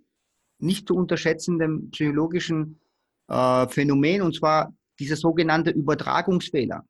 [0.59, 2.79] nicht zu unterschätzenden psychologischen
[3.27, 6.83] äh, Phänomen, und zwar dieser sogenannte Übertragungsfehler.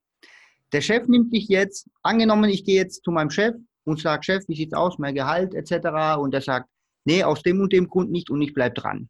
[0.71, 4.47] Der Chef nimmt dich jetzt, angenommen, ich gehe jetzt zu meinem Chef und sage, Chef,
[4.47, 6.17] wie sieht's aus, mein Gehalt etc.
[6.19, 6.69] Und er sagt,
[7.05, 9.09] nee, aus dem und dem Grund nicht und ich bleib dran.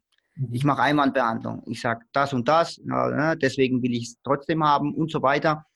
[0.52, 1.62] Ich mache Einwandbehandlung.
[1.66, 5.66] Ich sage das und das, ne, deswegen will ich es trotzdem haben und so weiter.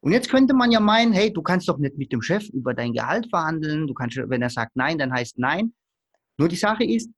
[0.00, 2.74] Und jetzt könnte man ja meinen, hey, du kannst doch nicht mit dem Chef über
[2.74, 3.86] dein Gehalt verhandeln.
[3.86, 5.72] Du kannst, wenn er sagt nein, dann heißt nein.
[6.38, 7.08] Nur die Sache ist,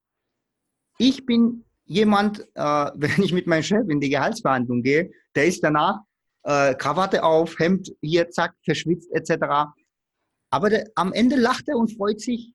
[0.98, 5.64] ich bin jemand, äh, wenn ich mit meinem Chef in die Gehaltsverhandlung gehe, der ist
[5.64, 6.00] danach
[6.42, 9.72] äh, Krawatte auf, Hemd hier, zack, verschwitzt etc.
[10.50, 12.52] Aber der, am Ende lacht er und freut sich.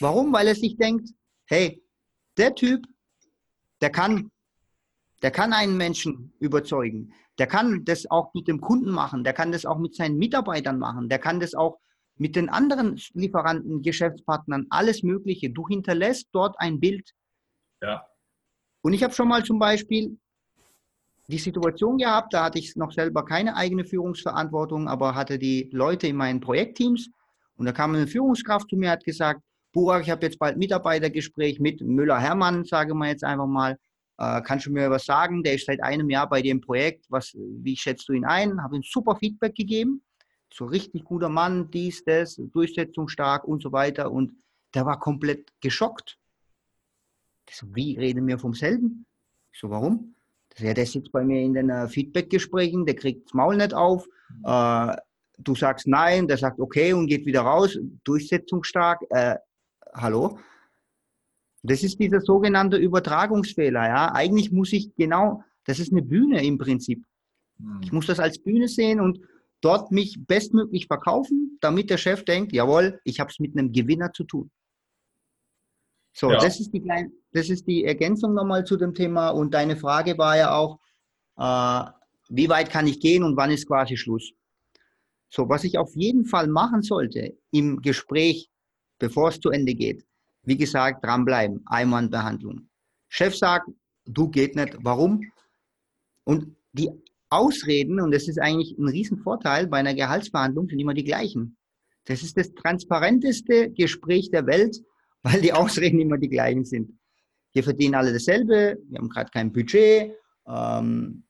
[0.00, 0.32] Warum?
[0.32, 1.10] Weil er sich denkt,
[1.46, 1.82] hey,
[2.36, 2.84] der Typ
[3.84, 4.30] der kann,
[5.20, 7.12] der kann einen Menschen überzeugen.
[7.36, 9.24] Der kann das auch mit dem Kunden machen.
[9.24, 11.10] Der kann das auch mit seinen Mitarbeitern machen.
[11.10, 11.80] Der kann das auch
[12.16, 15.50] mit den anderen Lieferanten, Geschäftspartnern, alles Mögliche.
[15.50, 17.10] Du hinterlässt dort ein Bild.
[17.82, 18.06] Ja.
[18.80, 20.18] Und ich habe schon mal zum Beispiel
[21.28, 26.06] die Situation gehabt, da hatte ich noch selber keine eigene Führungsverantwortung, aber hatte die Leute
[26.06, 27.10] in meinen Projektteams.
[27.56, 29.42] Und da kam eine Führungskraft zu mir, hat gesagt,
[29.74, 33.76] Burak, ich habe jetzt bald Mitarbeitergespräch mit Müller-Hermann, sage mal jetzt einfach mal.
[34.18, 35.42] Äh, kannst du mir was sagen?
[35.42, 37.06] Der ist seit einem Jahr bei dem Projekt.
[37.08, 38.62] Was, wie schätzt du ihn ein?
[38.62, 40.02] Habe ihm super Feedback gegeben.
[40.52, 44.12] So richtig guter Mann, dies, das, durchsetzungsstark und so weiter.
[44.12, 44.32] Und
[44.74, 46.18] der war komplett geschockt.
[47.50, 49.04] So, wie reden wir vom selben?
[49.52, 50.14] Ich so, warum?
[50.58, 54.06] Ja, der sitzt bei mir in den uh, Feedback-Gesprächen, der kriegt das Maul nicht auf.
[54.44, 54.94] Uh,
[55.38, 59.02] du sagst nein, der sagt okay und geht wieder raus, durchsetzungsstark.
[59.10, 59.34] Uh,
[59.94, 60.38] hallo?
[61.62, 63.88] Das ist dieser sogenannte Übertragungsfehler.
[63.88, 64.14] Ja?
[64.14, 67.04] Eigentlich muss ich genau, das ist eine Bühne im Prinzip.
[67.82, 69.20] Ich muss das als Bühne sehen und
[69.60, 74.12] dort mich bestmöglich verkaufen, damit der Chef denkt, jawohl, ich habe es mit einem Gewinner
[74.12, 74.50] zu tun.
[76.12, 76.38] So, ja.
[76.38, 79.30] das, ist die kleine, das ist die Ergänzung nochmal zu dem Thema.
[79.30, 80.78] Und deine Frage war ja auch,
[81.36, 81.90] äh,
[82.28, 84.32] wie weit kann ich gehen und wann ist quasi Schluss?
[85.28, 88.50] So, was ich auf jeden Fall machen sollte im Gespräch
[88.98, 90.04] bevor es zu Ende geht.
[90.42, 92.68] Wie gesagt, dranbleiben, Einwandbehandlung.
[93.08, 93.68] Chef sagt,
[94.04, 94.76] du geht nicht.
[94.80, 95.22] Warum?
[96.24, 96.90] Und die
[97.30, 101.56] Ausreden, und das ist eigentlich ein Riesenvorteil bei einer Gehaltsverhandlung, sind immer die gleichen.
[102.04, 104.76] Das ist das transparenteste Gespräch der Welt,
[105.22, 106.98] weil die Ausreden immer die gleichen sind.
[107.52, 110.12] Wir verdienen alle dasselbe, wir haben gerade kein Budget.
[110.46, 111.24] Ähm,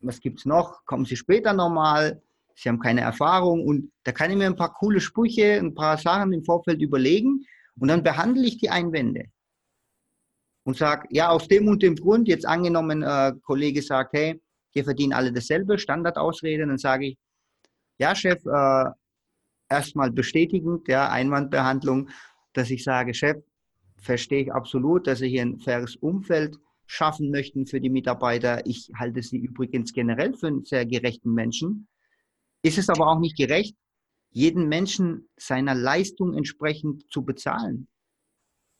[0.00, 0.84] was es noch?
[0.84, 2.22] Kommen Sie später nochmal?
[2.56, 5.98] Sie haben keine Erfahrung und da kann ich mir ein paar coole Sprüche, ein paar
[5.98, 7.44] Sachen im Vorfeld überlegen
[7.78, 9.26] und dann behandle ich die Einwände.
[10.64, 14.42] und sage, ja, aus dem und dem Grund, jetzt angenommen, äh, Kollege sagt, hey,
[14.72, 17.18] wir verdienen alle dasselbe, Standardausrede, dann sage ich,
[17.98, 18.90] ja, Chef, äh,
[19.68, 22.10] erstmal bestätigend, ja, Einwandbehandlung,
[22.52, 23.36] dass ich sage, Chef,
[23.98, 28.66] verstehe ich absolut, dass Sie hier ein faires Umfeld schaffen möchten für die Mitarbeiter.
[28.66, 31.88] Ich halte Sie übrigens generell für einen sehr gerechten Menschen.
[32.66, 33.76] Ist es aber auch nicht gerecht,
[34.30, 37.86] jeden Menschen seiner Leistung entsprechend zu bezahlen.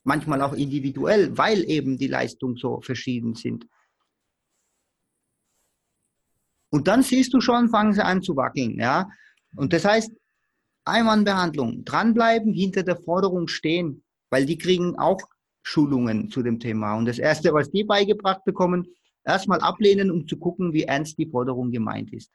[0.03, 3.65] Manchmal auch individuell, weil eben die Leistungen so verschieden sind.
[6.69, 8.77] Und dann siehst du schon, fangen sie an zu wackeln.
[8.77, 9.09] Ja?
[9.55, 10.11] Und das heißt,
[10.83, 15.21] Einwandbehandlung, dranbleiben, hinter der Forderung stehen, weil die kriegen auch
[15.63, 16.95] Schulungen zu dem Thema.
[16.95, 18.85] Und das Erste, was die beigebracht bekommen,
[19.23, 22.33] erstmal ablehnen, um zu gucken, wie ernst die Forderung gemeint ist.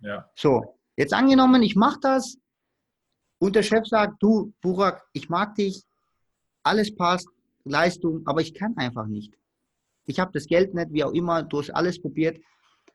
[0.00, 0.30] Ja.
[0.34, 2.38] So, jetzt angenommen, ich mache das
[3.38, 5.82] und der Chef sagt, du, Burak, ich mag dich,
[6.62, 7.28] alles passt,
[7.64, 9.34] Leistung, aber ich kann einfach nicht.
[10.06, 12.40] Ich habe das Geld nicht, wie auch immer, du hast alles probiert.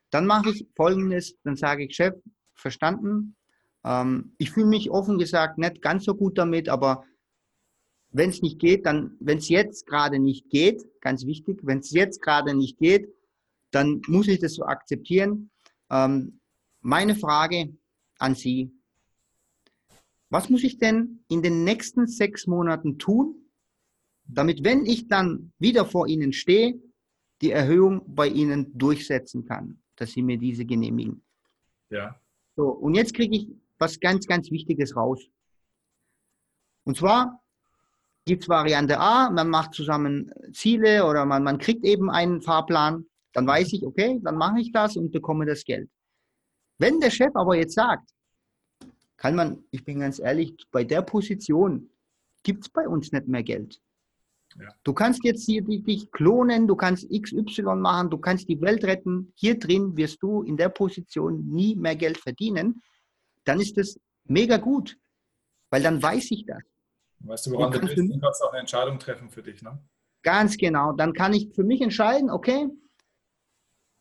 [0.09, 2.15] Dann mache ich Folgendes, dann sage ich, Chef,
[2.55, 3.35] verstanden.
[3.83, 7.03] Ähm, ich fühle mich offen gesagt nicht ganz so gut damit, aber
[8.09, 11.91] wenn es nicht geht, dann, wenn es jetzt gerade nicht geht, ganz wichtig, wenn es
[11.91, 13.11] jetzt gerade nicht geht,
[13.71, 15.49] dann muss ich das so akzeptieren.
[15.89, 16.39] Ähm,
[16.83, 17.75] meine Frage
[18.19, 18.71] an Sie,
[20.29, 23.35] was muss ich denn in den nächsten sechs Monaten tun,
[24.25, 26.79] damit, wenn ich dann wieder vor Ihnen stehe,
[27.41, 31.23] die Erhöhung bei Ihnen durchsetzen kann, dass Sie mir diese genehmigen?
[31.89, 32.19] Ja.
[32.55, 35.21] So, und jetzt kriege ich was ganz, ganz Wichtiges raus.
[36.83, 37.41] Und zwar
[38.25, 43.05] gibt es Variante A, man macht zusammen Ziele oder man, man kriegt eben einen Fahrplan,
[43.33, 45.89] dann weiß ich, okay, dann mache ich das und bekomme das Geld.
[46.77, 48.09] Wenn der Chef aber jetzt sagt,
[49.17, 51.89] kann man, ich bin ganz ehrlich, bei der Position
[52.43, 53.79] gibt es bei uns nicht mehr Geld.
[54.59, 54.69] Ja.
[54.83, 59.31] Du kannst jetzt hier dich klonen, du kannst XY machen, du kannst die Welt retten.
[59.35, 62.81] Hier drin wirst du in der Position nie mehr Geld verdienen.
[63.45, 64.97] Dann ist das mega gut,
[65.69, 66.61] weil dann weiß ich das.
[67.19, 69.79] Weißt du, woran du bist, dann kannst du auch eine Entscheidung treffen für dich, ne?
[70.21, 70.93] Ganz genau.
[70.93, 72.67] Dann kann ich für mich entscheiden, okay,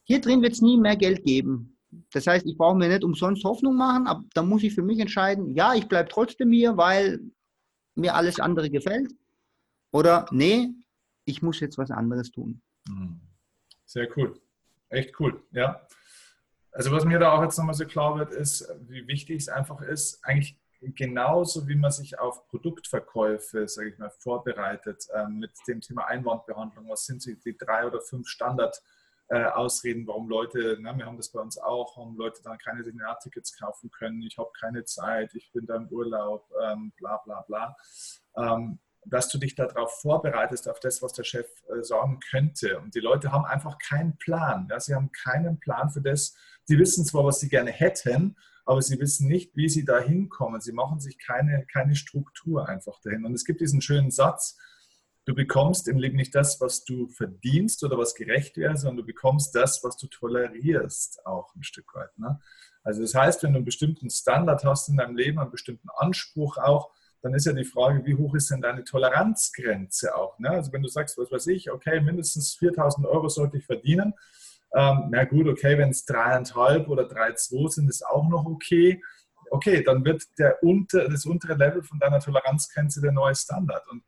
[0.05, 1.72] hier drin wird es nie mehr Geld geben.
[2.13, 4.99] Das heißt, ich brauche mir nicht umsonst Hoffnung machen, aber dann muss ich für mich
[4.99, 7.21] entscheiden, ja, ich bleibe trotzdem hier, weil
[7.95, 9.13] mir alles andere gefällt.
[9.93, 10.71] Oder nee,
[11.25, 12.63] ich muss jetzt was anderes tun.
[12.89, 13.21] Mhm.
[13.85, 14.41] Sehr cool.
[14.89, 15.87] Echt cool, ja.
[16.73, 19.83] Also was mir da auch jetzt nochmal so klar wird, ist, wie wichtig es einfach
[19.83, 25.81] ist, eigentlich genauso wie man sich auf Produktverkäufe, sage ich mal, vorbereitet ähm, mit dem
[25.81, 28.83] Thema Einwandbehandlung, was sind die drei oder fünf Standardausreden,
[29.33, 33.59] äh, warum Leute, na, wir haben das bei uns auch, warum Leute dann keine Seminartickets
[33.59, 37.77] kaufen können, ich habe keine Zeit, ich bin da im Urlaub, ähm, bla bla bla.
[38.37, 42.79] Ähm, dass du dich darauf vorbereitest, auf das, was der Chef äh, sagen könnte.
[42.79, 44.69] Und die Leute haben einfach keinen Plan.
[44.71, 44.79] Ja?
[44.79, 46.37] Sie haben keinen Plan für das.
[46.69, 50.61] Die wissen zwar, was sie gerne hätten, aber sie wissen nicht, wie sie da hinkommen.
[50.61, 53.25] Sie machen sich keine, keine Struktur einfach dahin.
[53.25, 54.57] Und es gibt diesen schönen Satz,
[55.25, 59.05] du bekommst im Leben nicht das, was du verdienst oder was gerecht wäre, sondern du
[59.05, 62.17] bekommst das, was du tolerierst, auch ein Stück weit.
[62.19, 62.41] Ne?
[62.83, 66.59] Also das heißt, wenn du einen bestimmten Standard hast in deinem Leben, einen bestimmten Anspruch
[66.59, 66.91] auch,
[67.23, 70.39] dann ist ja die Frage, wie hoch ist denn deine Toleranzgrenze auch?
[70.41, 70.51] Ne?
[70.51, 74.15] Also wenn du sagst, was weiß ich, okay, mindestens 4000 Euro sollte ich verdienen,
[74.75, 79.03] ähm, na gut, okay, wenn es dreieinhalb oder drei, zwei sind, ist auch noch okay.
[79.51, 83.87] Okay, dann wird der unter, das untere Level von deiner Toleranzgrenze der neue Standard.
[83.89, 84.03] Und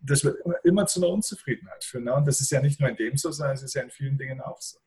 [0.00, 2.04] das wird immer zu einer Unzufriedenheit führen.
[2.04, 2.14] Ne?
[2.14, 4.18] Und das ist ja nicht nur in dem so, sondern es ist ja in vielen
[4.18, 4.78] Dingen auch so.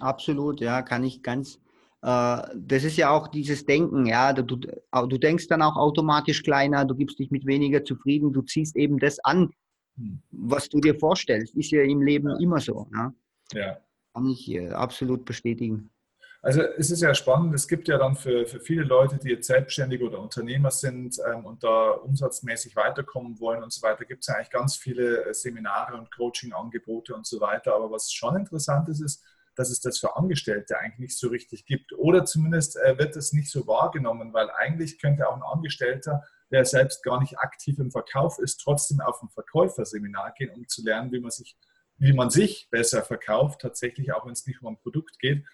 [0.00, 1.58] Absolut, ja, kann ich ganz.
[2.02, 4.32] Äh, das ist ja auch dieses Denken, ja.
[4.32, 8.76] Du, du denkst dann auch automatisch kleiner, du gibst dich mit weniger zufrieden, du ziehst
[8.76, 9.50] eben das an,
[9.96, 10.22] hm.
[10.30, 11.54] was du dir vorstellst.
[11.54, 12.36] Ist ja im Leben ja.
[12.38, 12.86] immer so.
[12.90, 13.14] Ne?
[13.52, 13.78] Ja.
[14.12, 15.90] Kann ich äh, absolut bestätigen.
[16.46, 19.48] Also es ist ja spannend, es gibt ja dann für, für viele Leute, die jetzt
[19.48, 24.28] selbstständig oder Unternehmer sind ähm, und da umsatzmäßig weiterkommen wollen und so weiter, gibt es
[24.28, 27.74] ja eigentlich ganz viele äh, Seminare und Coaching-Angebote und so weiter.
[27.74, 29.24] Aber was schon interessant ist, ist,
[29.56, 31.92] dass es das für Angestellte eigentlich nicht so richtig gibt.
[31.94, 36.64] Oder zumindest äh, wird es nicht so wahrgenommen, weil eigentlich könnte auch ein Angestellter, der
[36.64, 41.10] selbst gar nicht aktiv im Verkauf ist, trotzdem auf ein Verkäuferseminar gehen, um zu lernen,
[41.10, 41.56] wie man sich
[41.98, 45.44] wie man sich besser verkauft, tatsächlich, auch wenn es nicht um ein Produkt geht.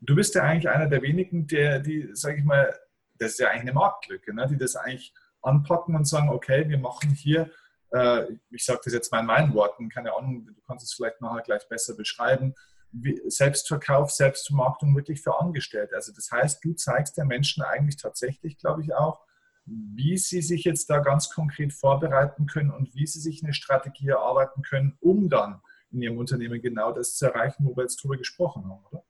[0.00, 2.74] Du bist ja eigentlich einer der wenigen, der, die, sage ich mal,
[3.18, 4.46] das ist ja eigentlich eine Marktlücke, ne?
[4.48, 7.50] die das eigentlich anpacken und sagen, okay, wir machen hier,
[7.92, 11.20] äh, ich sage das jetzt mal in meinen Worten, keine Ahnung, du kannst es vielleicht
[11.20, 12.54] nachher gleich besser beschreiben,
[12.92, 15.94] wie, Selbstverkauf, Selbstvermarktung wirklich für Angestellte.
[15.94, 19.20] Also das heißt, du zeigst den Menschen eigentlich tatsächlich, glaube ich auch,
[19.66, 24.08] wie Sie sich jetzt da ganz konkret vorbereiten können und wie Sie sich eine Strategie
[24.08, 25.60] erarbeiten können, um dann
[25.92, 29.04] in Ihrem Unternehmen genau das zu erreichen, wo wir jetzt drüber gesprochen haben, oder?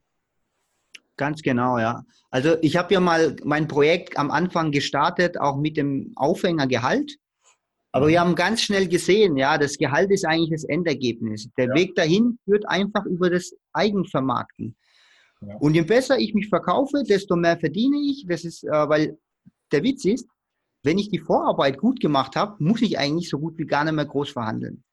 [1.21, 2.03] Ganz genau, ja.
[2.31, 7.15] Also ich habe ja mal mein Projekt am Anfang gestartet, auch mit dem Aufhänger Gehalt.
[7.91, 8.25] Aber wir mhm.
[8.25, 11.47] haben ganz schnell gesehen, ja, das Gehalt ist eigentlich das Endergebnis.
[11.59, 11.75] Der ja.
[11.75, 14.75] Weg dahin führt einfach über das Eigenvermarkten.
[15.41, 15.57] Ja.
[15.57, 18.25] Und je besser ich mich verkaufe, desto mehr verdiene ich.
[18.27, 19.19] Das ist, äh, weil
[19.71, 20.27] der Witz ist,
[20.81, 23.93] wenn ich die Vorarbeit gut gemacht habe, muss ich eigentlich so gut wie gar nicht
[23.93, 24.83] mehr groß verhandeln.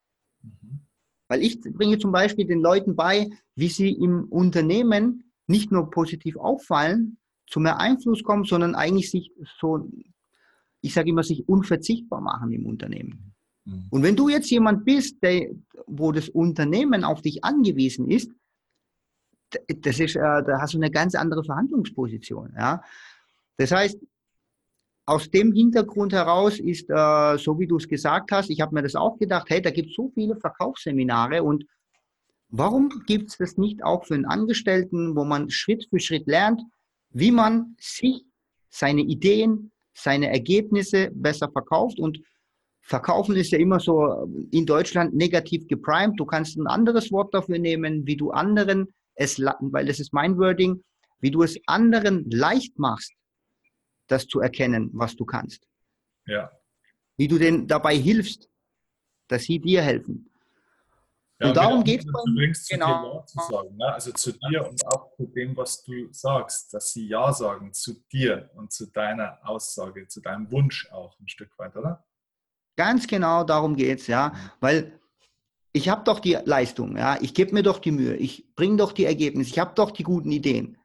[0.42, 0.80] Mhm.
[1.28, 6.36] Weil ich bringe zum Beispiel den Leuten bei, wie sie im Unternehmen nicht nur positiv
[6.36, 9.90] auffallen, zu mehr Einfluss kommen, sondern eigentlich sich so,
[10.80, 13.34] ich sage immer, sich unverzichtbar machen im Unternehmen.
[13.64, 13.86] Mhm.
[13.90, 15.50] Und wenn du jetzt jemand bist, der,
[15.86, 18.30] wo das Unternehmen auf dich angewiesen ist,
[19.66, 22.52] das ist, äh, da hast du eine ganz andere Verhandlungsposition.
[22.54, 22.82] Ja?
[23.56, 23.98] Das heißt,
[25.06, 28.82] aus dem Hintergrund heraus ist, äh, so wie du es gesagt hast, ich habe mir
[28.82, 31.64] das auch gedacht, hey, da gibt es so viele Verkaufsseminare und
[32.48, 36.62] warum gibt es das nicht auch für einen Angestellten, wo man Schritt für Schritt lernt,
[37.10, 38.24] wie man sich,
[38.70, 42.20] seine Ideen, seine Ergebnisse besser verkauft und
[42.88, 46.18] Verkaufen ist ja immer so in Deutschland negativ geprimed.
[46.18, 50.38] Du kannst ein anderes Wort dafür nehmen, wie du anderen es, weil das ist mein
[50.38, 50.82] Wording,
[51.20, 53.12] wie du es anderen leicht machst,
[54.06, 55.68] das zu erkennen, was du kannst.
[56.24, 56.50] Ja.
[57.18, 58.48] Wie du denen dabei hilfst,
[59.26, 60.30] dass sie dir helfen.
[61.40, 62.68] Ja, und darum geht es.
[62.68, 63.24] Genau.
[63.26, 63.92] zu sagen, ne?
[63.92, 67.94] also zu dir und auch zu dem, was du sagst, dass sie Ja sagen zu
[68.12, 72.04] dir und zu deiner Aussage, zu deinem Wunsch auch ein Stück weit, oder?
[72.76, 74.30] Ganz genau darum geht es, ja.
[74.30, 74.50] Mhm.
[74.60, 75.00] Weil
[75.72, 77.18] ich habe doch die Leistung, ja.
[77.20, 80.02] Ich gebe mir doch die Mühe, ich bringe doch die Ergebnisse, ich habe doch die
[80.02, 80.76] guten Ideen.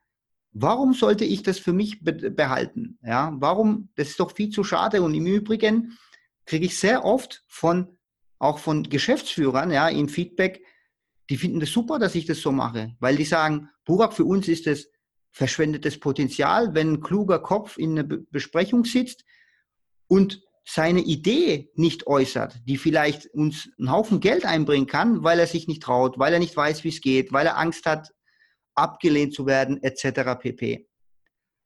[0.52, 2.96] Warum sollte ich das für mich be behalten?
[3.02, 3.88] Ja, warum?
[3.96, 5.02] Das ist doch viel zu schade.
[5.02, 5.98] Und im Übrigen
[6.46, 7.98] kriege ich sehr oft von,
[8.44, 10.62] auch von Geschäftsführern, ja, in Feedback,
[11.30, 14.48] die finden das super, dass ich das so mache, weil die sagen, Burak, für uns
[14.48, 14.86] ist das
[15.32, 19.24] verschwendetes Potenzial, wenn ein kluger Kopf in einer Be Besprechung sitzt
[20.06, 25.46] und seine Idee nicht äußert, die vielleicht uns einen Haufen Geld einbringen kann, weil er
[25.46, 28.12] sich nicht traut, weil er nicht weiß, wie es geht, weil er Angst hat,
[28.74, 30.38] abgelehnt zu werden, etc.
[30.38, 30.88] pp.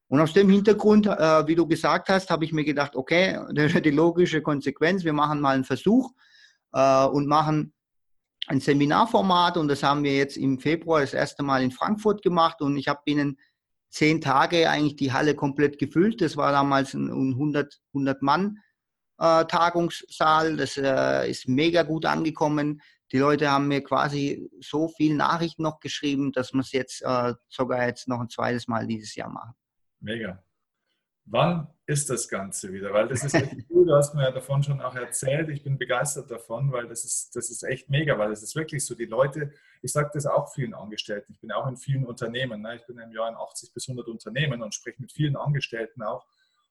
[0.09, 3.39] Und aus dem Hintergrund, äh, wie du gesagt hast, habe ich mir gedacht, okay,
[3.85, 6.13] die logische Konsequenz, wir machen mal einen Versuch
[6.73, 7.73] äh, und machen
[8.47, 12.63] ein Seminarformat und das haben wir jetzt im Februar das erste Mal in Frankfurt gemacht
[12.63, 13.39] und ich habe binnen
[13.91, 16.21] zehn Tage eigentlich die Halle komplett gefüllt.
[16.21, 18.59] Das war damals ein 100, 100 Mann
[19.19, 20.57] äh, Tagungssaal.
[20.57, 22.81] Das äh, ist mega gut angekommen.
[23.13, 27.35] Die Leute haben mir quasi so viel Nachrichten noch geschrieben, dass wir es jetzt äh,
[27.49, 29.55] sogar jetzt noch ein zweites Mal dieses Jahr machen.
[30.01, 30.43] Mega.
[31.31, 32.93] Wann ist das Ganze wieder?
[32.93, 35.49] Weil das ist echt cool, du hast mir ja davon schon auch erzählt.
[35.51, 38.85] Ich bin begeistert davon, weil das ist, das ist echt mega, weil das ist wirklich
[38.85, 42.63] so, die Leute, ich sage das auch vielen Angestellten, ich bin auch in vielen Unternehmen,
[42.63, 42.77] ne?
[42.77, 46.27] ich bin im Jahr in 80 bis 100 Unternehmen und spreche mit vielen Angestellten auch.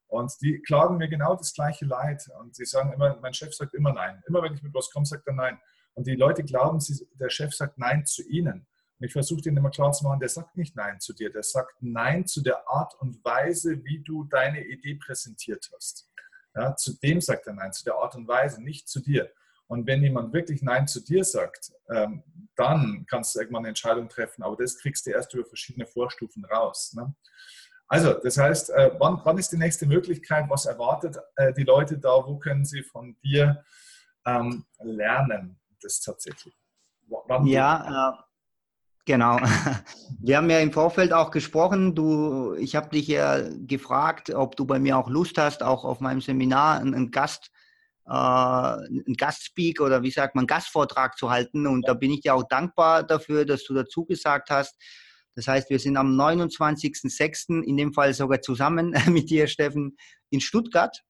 [0.08, 2.28] Und die klagen mir genau das gleiche Leid.
[2.40, 4.24] Und sie sagen immer, mein Chef sagt immer nein.
[4.28, 5.60] Immer wenn ich mit was komme, sagt er nein.
[5.94, 8.68] Und die Leute glauben, sie, der Chef sagt Nein zu ihnen.
[9.00, 11.44] Und ich versuche denen immer klar zu machen, der sagt nicht Nein zu dir, der
[11.44, 16.10] sagt Nein zu der Art und Weise, wie du deine Idee präsentiert hast.
[16.56, 19.32] Ja, zu dem sagt er Nein, zu der Art und Weise, nicht zu dir.
[19.68, 22.24] Und wenn jemand wirklich Nein zu dir sagt, ähm,
[22.56, 26.46] dann kannst du irgendwann eine Entscheidung treffen, aber das kriegst du erst über verschiedene Vorstufen
[26.46, 26.94] raus.
[26.96, 27.14] Ne?
[27.88, 30.46] Also, das heißt, äh, wann, wann, ist die nächste Möglichkeit?
[30.50, 32.26] Was erwartet äh, die Leute da?
[32.26, 33.64] Wo können sie von dir
[34.26, 35.60] ähm, lernen?
[35.82, 36.56] das tatsächlich?
[37.28, 38.18] Wann ja, äh,
[39.08, 39.40] genau.
[40.20, 41.96] Wir haben ja im Vorfeld auch gesprochen.
[41.96, 46.00] Du, ich habe dich ja gefragt, ob du bei mir auch Lust hast, auch auf
[46.00, 47.50] meinem Seminar einen Gast,
[48.06, 51.66] äh, einen Gastspeak oder wie sagt man, Gastvortrag zu halten.
[51.66, 54.76] Und da bin ich dir auch dankbar dafür, dass du dazu gesagt hast.
[55.36, 59.98] Das heißt, wir sind am 29.06., in dem Fall sogar zusammen mit dir, Steffen,
[60.30, 61.02] in Stuttgart.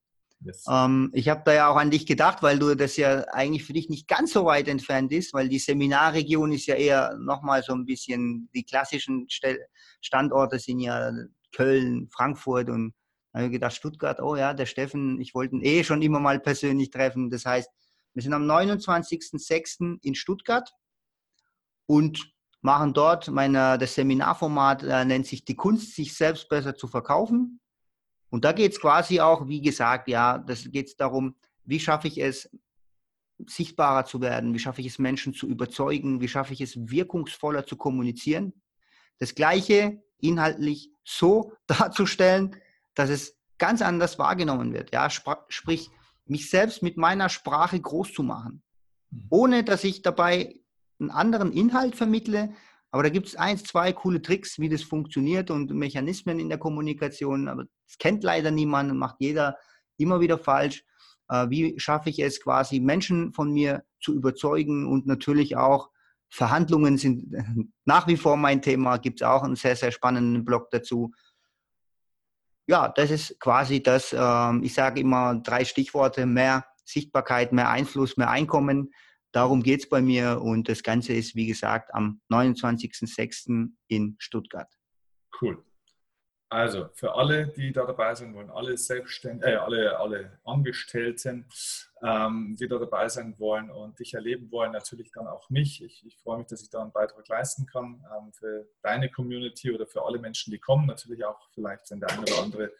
[0.69, 3.73] Ähm, ich habe da ja auch an dich gedacht, weil du das ja eigentlich für
[3.73, 7.73] dich nicht ganz so weit entfernt ist, weil die Seminarregion ist ja eher nochmal so
[7.73, 9.27] ein bisschen, die klassischen
[10.01, 11.11] Standorte sind ja
[11.55, 12.93] Köln, Frankfurt und
[13.33, 16.19] da habe ich gedacht, Stuttgart, oh ja, der Steffen, ich wollte ihn eh schon immer
[16.19, 17.29] mal persönlich treffen.
[17.29, 17.69] Das heißt,
[18.13, 19.99] wir sind am 29.06.
[20.01, 20.71] in Stuttgart
[21.85, 22.31] und
[22.61, 27.59] machen dort meine, das Seminarformat äh, nennt sich die Kunst, sich selbst besser zu verkaufen.
[28.29, 32.17] Und da geht es quasi auch, wie gesagt, ja, das geht darum, wie schaffe ich
[32.17, 32.49] es,
[33.45, 37.65] sichtbarer zu werden, wie schaffe ich es, Menschen zu überzeugen, wie schaffe ich es, wirkungsvoller
[37.65, 38.53] zu kommunizieren.
[39.19, 42.55] Das Gleiche inhaltlich so darzustellen,
[42.95, 44.91] dass es ganz anders wahrgenommen wird.
[44.93, 45.89] Ja, sprich,
[46.25, 48.63] mich selbst mit meiner Sprache groß zu machen,
[49.11, 49.27] mhm.
[49.29, 50.55] ohne dass ich dabei
[50.99, 52.53] einen anderen Inhalt vermittle.
[52.91, 56.57] Aber da gibt es eins, zwei coole Tricks, wie das funktioniert und Mechanismen in der
[56.57, 57.47] Kommunikation.
[57.47, 59.57] Aber das kennt leider niemand und macht jeder
[59.97, 60.83] immer wieder falsch.
[61.29, 65.89] Äh, wie schaffe ich es quasi, Menschen von mir zu überzeugen und natürlich auch
[66.29, 67.31] Verhandlungen sind
[67.85, 71.11] nach wie vor mein Thema, gibt es auch einen sehr, sehr spannenden Blog dazu.
[72.67, 78.17] Ja, das ist quasi das, ähm, ich sage immer drei Stichworte, mehr Sichtbarkeit, mehr Einfluss,
[78.17, 78.91] mehr Einkommen.
[79.31, 83.69] Darum geht es bei mir und das Ganze ist, wie gesagt, am 29.06.
[83.87, 84.71] in Stuttgart.
[85.41, 85.63] Cool.
[86.49, 91.45] Also für alle, die da dabei sein wollen, alle Selbstständigen, äh, alle, alle Angestellten,
[92.01, 95.83] ähm, die da dabei sein wollen und dich erleben wollen, natürlich dann auch mich.
[95.83, 99.71] Ich, ich freue mich, dass ich da einen Beitrag leisten kann ähm, für deine Community
[99.73, 100.85] oder für alle Menschen, die kommen.
[100.85, 102.71] Natürlich auch vielleicht, wenn der eine oder andere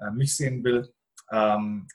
[0.00, 0.92] äh, mich sehen will.
[1.30, 1.88] Ähm,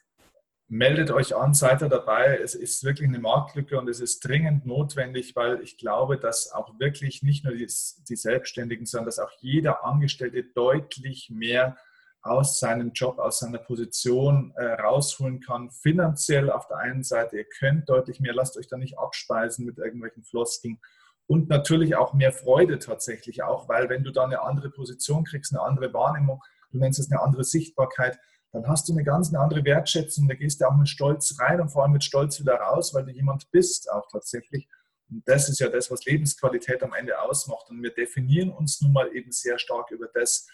[0.68, 2.38] meldet euch an, seid ihr dabei.
[2.42, 6.78] Es ist wirklich eine Marktlücke und es ist dringend notwendig, weil ich glaube, dass auch
[6.78, 11.76] wirklich nicht nur die, die Selbstständigen, sondern dass auch jeder Angestellte deutlich mehr
[12.22, 15.70] aus seinem Job, aus seiner Position äh, rausholen kann.
[15.70, 19.76] Finanziell auf der einen Seite, ihr könnt deutlich mehr, lasst euch da nicht abspeisen mit
[19.76, 20.80] irgendwelchen Floskeln.
[21.26, 25.52] Und natürlich auch mehr Freude tatsächlich auch, weil wenn du da eine andere Position kriegst,
[25.52, 28.18] eine andere Wahrnehmung, du nennst es eine andere Sichtbarkeit,
[28.54, 31.70] dann hast du eine ganz andere Wertschätzung, da gehst du auch mit Stolz rein und
[31.70, 34.68] vor allem mit Stolz wieder raus, weil du jemand bist auch tatsächlich.
[35.10, 37.68] Und das ist ja das, was Lebensqualität am Ende ausmacht.
[37.68, 40.48] Und wir definieren uns nun mal eben sehr stark über das,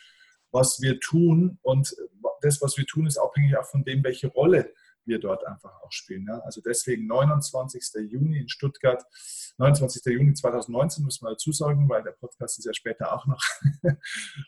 [0.51, 1.59] was wir tun.
[1.61, 1.94] Und
[2.40, 4.72] das, was wir tun, ist abhängig auch von dem, welche Rolle
[5.05, 6.24] wir dort einfach auch spielen.
[6.26, 6.38] Ja.
[6.38, 7.82] Also deswegen 29.
[8.11, 9.05] Juni in Stuttgart,
[9.59, 10.03] 29.
[10.07, 13.42] Juni 2019 muss man dazu sagen, weil der Podcast ist ja später auch noch.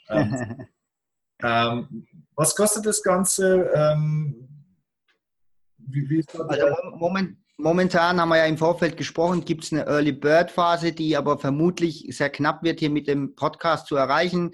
[1.42, 3.70] ähm, was kostet das Ganze?
[3.74, 4.48] Ähm,
[5.78, 6.66] wie, wie also
[6.96, 11.16] moment, momentan haben wir ja im Vorfeld gesprochen, gibt es eine Early Bird Phase, die
[11.16, 14.52] aber vermutlich sehr knapp wird, hier mit dem Podcast zu erreichen.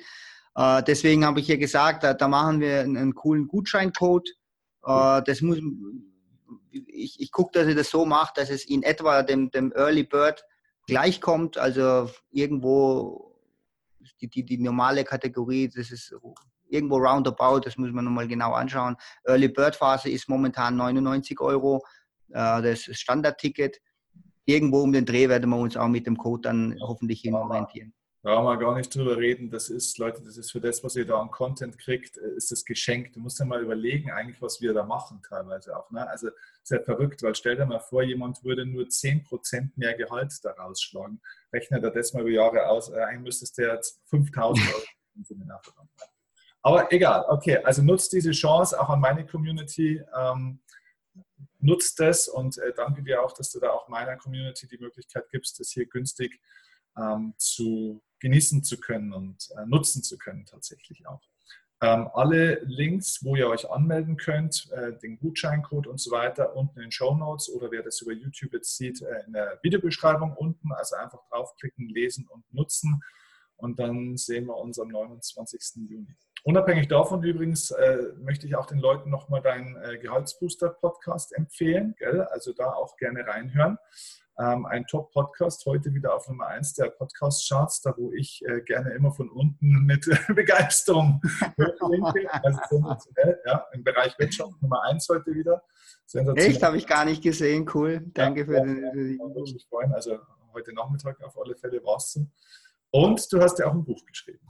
[0.54, 4.28] Äh, deswegen habe ich hier gesagt, da, da machen wir einen, einen coolen Gutscheincode.
[4.84, 5.58] Äh, das muss,
[6.70, 10.04] ich, ich gucke, dass ihr das so macht, dass es in etwa dem, dem Early
[10.04, 10.44] Bird
[10.86, 11.58] gleichkommt.
[11.58, 13.36] Also irgendwo
[14.20, 16.14] die, die, die normale Kategorie, das ist
[16.68, 18.96] irgendwo roundabout, das muss man nochmal genau anschauen.
[19.24, 21.84] Early Bird Phase ist momentan 99 Euro,
[22.30, 23.80] äh, das Standardticket.
[24.44, 27.92] Irgendwo um den Dreh werden wir uns auch mit dem Code dann hoffentlich hin orientieren.
[28.22, 29.48] Da brauchen wir gar nicht drüber reden.
[29.48, 32.50] Das ist, Leute, das ist für das, was ihr da an Content kriegt, äh, ist
[32.50, 33.14] das geschenkt.
[33.14, 35.90] Du musst ja mal überlegen, eigentlich, was wir da machen, teilweise auch.
[35.90, 36.06] Ne?
[36.08, 36.30] Also,
[36.62, 41.20] sehr verrückt, weil stell dir mal vor, jemand würde nur 10% mehr Gehalt daraus schlagen.
[41.52, 42.90] Rechne da das mal über Jahre aus.
[42.90, 44.82] Äh, eigentlich müsstest du jetzt 5000 Euro
[45.14, 45.90] im Sinne nachverlangen.
[46.68, 50.02] Aber egal, okay, also nutzt diese Chance auch an meine Community.
[50.14, 50.60] Ähm,
[51.60, 55.30] nutzt das und äh, danke dir auch, dass du da auch meiner Community die Möglichkeit
[55.30, 56.38] gibst, das hier günstig
[56.98, 61.22] ähm, zu genießen zu können und äh, nutzen zu können tatsächlich auch.
[61.80, 66.80] Ähm, alle Links, wo ihr euch anmelden könnt, äh, den Gutscheincode und so weiter, unten
[66.80, 70.34] in den Show Notes oder wer das über YouTube jetzt sieht, äh, in der Videobeschreibung
[70.36, 70.70] unten.
[70.72, 73.00] Also einfach draufklicken, lesen und nutzen
[73.58, 75.88] und dann sehen wir uns am 29.
[75.88, 76.16] Juni.
[76.44, 81.94] Unabhängig davon übrigens äh, möchte ich auch den Leuten nochmal deinen äh, Gehaltsbooster-Podcast empfehlen.
[81.98, 82.22] Gell?
[82.22, 83.76] Also da auch gerne reinhören.
[84.40, 88.90] Ähm, ein Top-Podcast, heute wieder auf Nummer 1 der Podcast-Charts, da wo ich äh, gerne
[88.90, 91.20] immer von unten mit Begeisterung
[91.56, 92.32] linke.
[92.44, 95.64] Also sensationell, ja, im Bereich Wirtschaft Nummer 1 heute wieder.
[96.36, 97.68] Echt, habe ich gar nicht gesehen.
[97.74, 99.18] Cool, danke ja, für den.
[99.18, 99.92] Ja, ich freuen.
[99.92, 100.18] Also
[100.54, 102.30] heute Nachmittag auf alle Fälle warst du.
[102.90, 104.46] Und du hast ja auch ein Buch geschrieben.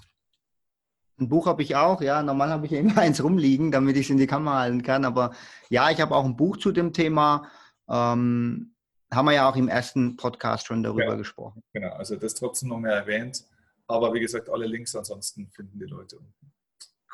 [1.21, 2.23] Ein Buch habe ich auch, ja.
[2.23, 5.05] Normal habe ich immer eins rumliegen, damit ich es in die Kamera halten kann.
[5.05, 5.33] Aber
[5.69, 7.51] ja, ich habe auch ein Buch zu dem Thema.
[7.89, 8.75] Ähm,
[9.13, 11.63] haben wir ja auch im ersten Podcast schon darüber ja, gesprochen.
[11.73, 13.45] Genau, also das trotzdem noch mehr erwähnt.
[13.87, 16.53] Aber wie gesagt, alle Links ansonsten finden die Leute unten.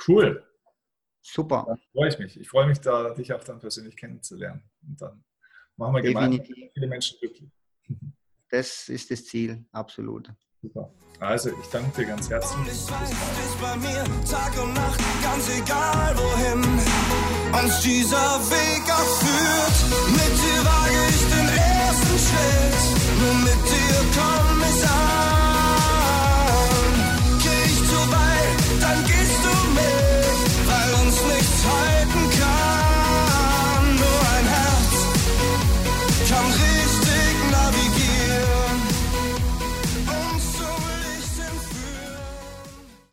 [0.07, 0.45] Cool.
[1.23, 1.65] Super.
[1.67, 2.39] Da freue ich mich.
[2.39, 4.63] Ich freue mich, da, dich auch dann persönlich kennenzulernen.
[4.87, 5.25] Und dann
[5.77, 6.49] machen wir Definitiv.
[6.49, 7.51] gemeinsam viele Menschen glücklich.
[8.51, 10.31] Das ist das Ziel, absolut.
[10.65, 10.89] Super.
[11.21, 12.57] Also, ich danke dir ganz herzlich.
[12.57, 16.63] Und ich weiß, du bei mir Tag und Nacht, ganz egal wohin
[17.63, 19.23] uns dieser Weg auch.
[20.11, 22.81] Mit dir wage ich den ersten Schritt,
[23.21, 24.44] nur mit dir komme